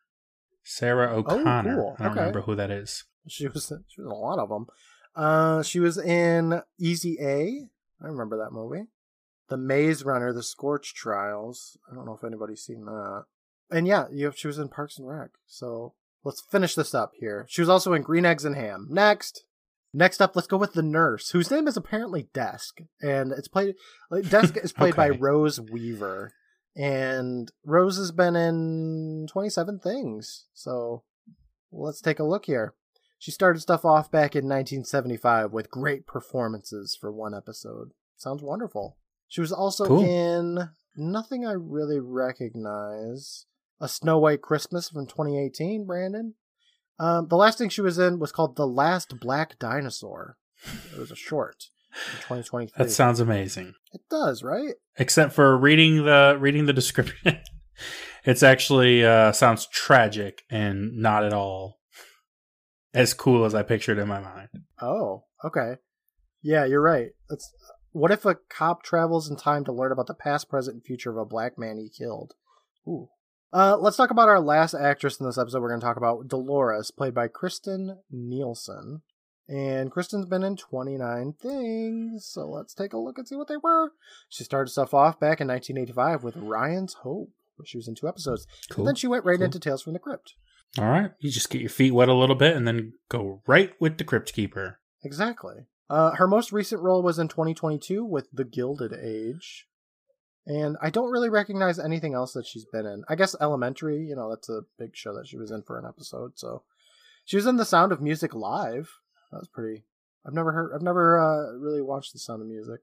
[0.65, 1.75] Sarah O'Connor.
[1.77, 1.97] cool.
[1.99, 2.21] I don't Okay.
[2.21, 3.05] remember who that is.
[3.29, 4.67] She was she was in a lot of them.
[5.15, 7.69] Uh, she was in Easy A.
[8.03, 8.87] I remember that movie.
[9.49, 11.77] The Maze Runner, The Scorch Trials.
[11.91, 13.25] I don't know if anybody's seen that.
[13.71, 15.31] And yeah, you have, she was in Parks and Rec.
[15.47, 15.95] So
[16.25, 17.47] let's finish this up here.
[17.49, 18.87] She was also in Green Eggs and Ham.
[18.91, 19.45] Next.
[19.95, 23.75] Next up, let's go with the nurse, whose name is apparently Desk, and it's played.
[24.11, 26.33] Like, Desk is played by Rose Weaver,
[26.77, 30.47] and Rose has been in twenty-seven things.
[30.55, 31.03] So
[31.71, 32.75] let's take a look here.
[33.19, 37.93] She started stuff off back in 1975 with great performances for one episode.
[38.17, 38.97] Sounds wonderful.
[39.29, 40.05] She was also Cool.
[40.05, 43.47] in nothing I really recognize.
[43.81, 46.35] A Snow White Christmas from 2018, Brandon.
[46.99, 50.37] Um, the last thing she was in was called The Last Black Dinosaur.
[50.93, 51.71] It was a short
[52.21, 52.73] 2023.
[52.77, 53.75] That sounds amazing.
[53.93, 54.75] it does, right?
[54.97, 57.39] Except for reading the reading the description,
[58.25, 61.79] it's actually uh, sounds tragic and not at all
[62.95, 64.49] as cool as I pictured in my mind.
[64.81, 65.77] Oh, okay.
[66.43, 67.11] Yeah, you're right.
[67.29, 67.53] That's
[67.93, 71.11] what if a cop travels in time to learn about the past, present, and future
[71.11, 72.35] of a black man he killed?
[72.87, 73.09] Ooh.
[73.53, 75.61] Uh, let's talk about our last actress in this episode.
[75.61, 79.03] We're going to talk about Dolores, played by Kristen Nielsen.
[79.55, 83.59] And Kristen's been in 29 things, so let's take a look and see what they
[83.63, 83.91] were.
[84.31, 88.09] She started stuff off back in 1985 with Ryan's Hope, where she was in two
[88.09, 88.47] episodes.
[88.71, 88.87] Cool.
[88.87, 89.45] Then she went right Cool.
[89.45, 90.35] into Tales from the Crypt.
[90.79, 93.73] All right, you just get your feet wet a little bit and then go right
[93.79, 94.79] with the Crypt Keeper.
[95.05, 95.67] Exactly.
[95.91, 99.67] Uh, her most recent role was in 2022 with The Gilded Age.
[100.47, 103.05] And I don't really recognize anything else that she's been in.
[103.07, 105.85] I guess Elementary, you know, that's a big show that she was in for an
[105.87, 106.33] episode.
[106.39, 106.63] So
[107.27, 108.89] she was in The Sound of Music live.
[109.33, 109.83] That was pretty.
[110.27, 110.73] I've never heard.
[110.75, 112.81] I've never uh, really watched The Sound of Music.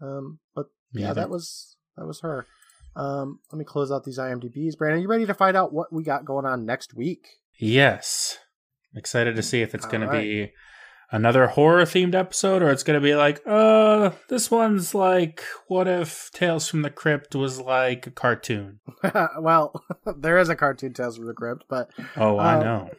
[0.00, 2.46] Um, but Me yeah, that was that was her.
[2.94, 4.76] Um, let me close out these IMDb's.
[4.76, 7.26] Brandon, you ready to find out what we got going on next week?
[7.58, 8.38] Yes,
[8.94, 10.12] excited to see if it's going right.
[10.12, 10.52] to be
[11.10, 15.86] another horror themed episode or it's going to be like, uh, this one's like, what
[15.88, 18.80] if Tales from the Crypt was like a cartoon?
[19.40, 19.72] well,
[20.18, 22.90] there is a cartoon Tales from the Crypt, but Oh, I Um, know.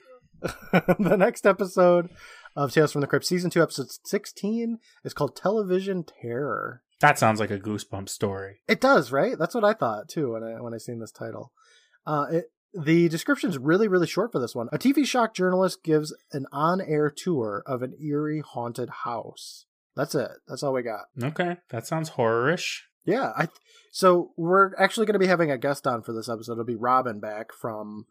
[0.99, 2.09] the next episode
[2.55, 6.81] of Tales from the Crypt, season two, episode sixteen, is called Television Terror.
[6.99, 8.61] That sounds like a goosebump story.
[8.67, 9.37] It does, right?
[9.37, 11.51] That's what I thought too when I when I seen this title.
[12.05, 14.69] Uh, it, the description's really really short for this one.
[14.71, 19.65] A TV shock journalist gives an on-air tour of an eerie haunted house.
[19.95, 20.31] That's it.
[20.47, 21.05] That's all we got.
[21.21, 22.81] Okay, that sounds horrorish.
[23.05, 23.49] Yeah, I.
[23.91, 26.53] So we're actually going to be having a guest on for this episode.
[26.53, 28.05] It'll be Robin back from.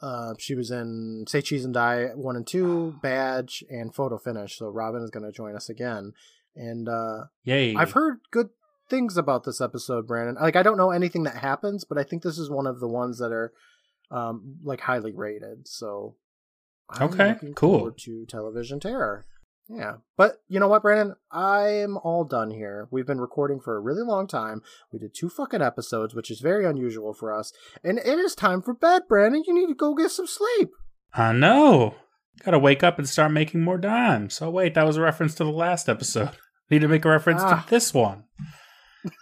[0.00, 4.56] Uh, she was in Say Cheese and Die one and two, Badge, and Photo Finish.
[4.58, 6.12] So Robin is going to join us again,
[6.54, 7.74] and uh, Yay.
[7.74, 8.50] I've heard good
[8.88, 10.36] things about this episode, Brandon.
[10.40, 12.88] Like I don't know anything that happens, but I think this is one of the
[12.88, 13.52] ones that are
[14.10, 15.66] um like highly rated.
[15.68, 16.14] So
[16.88, 17.90] I'm Okay, cool.
[17.90, 19.26] to Television Terror.
[19.70, 21.14] Yeah, but you know what, Brandon?
[21.30, 22.88] I'm all done here.
[22.90, 24.62] We've been recording for a really long time.
[24.92, 27.52] We did two fucking episodes, which is very unusual for us,
[27.84, 29.42] and it is time for bed, Brandon.
[29.46, 30.70] You need to go get some sleep.
[31.12, 31.96] I know.
[32.44, 34.40] Gotta wake up and start making more dimes.
[34.40, 36.30] Oh, wait, that was a reference to the last episode.
[36.70, 37.62] Need to make a reference Ah.
[37.64, 38.24] to this one.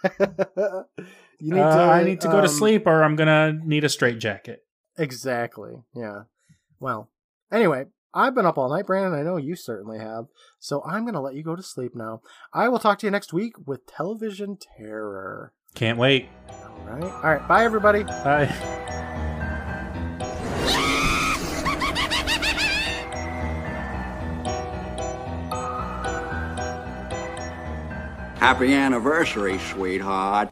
[1.39, 1.81] you need Uh, to.
[1.93, 4.61] I need to go to um, sleep or I'm gonna need a straight jacket.
[4.97, 5.71] Exactly.
[5.95, 6.23] Yeah.
[6.79, 7.09] Well,
[7.51, 7.85] anyway,
[8.17, 9.13] I've been up all night, Brandon.
[9.13, 10.25] I know you certainly have.
[10.59, 12.21] So I'm going to let you go to sleep now.
[12.51, 15.53] I will talk to you next week with Television Terror.
[15.75, 16.27] Can't wait.
[16.49, 17.03] All right.
[17.03, 17.47] All right.
[17.47, 18.03] Bye, everybody.
[18.03, 18.45] Bye.
[28.39, 30.51] Happy anniversary, sweetheart.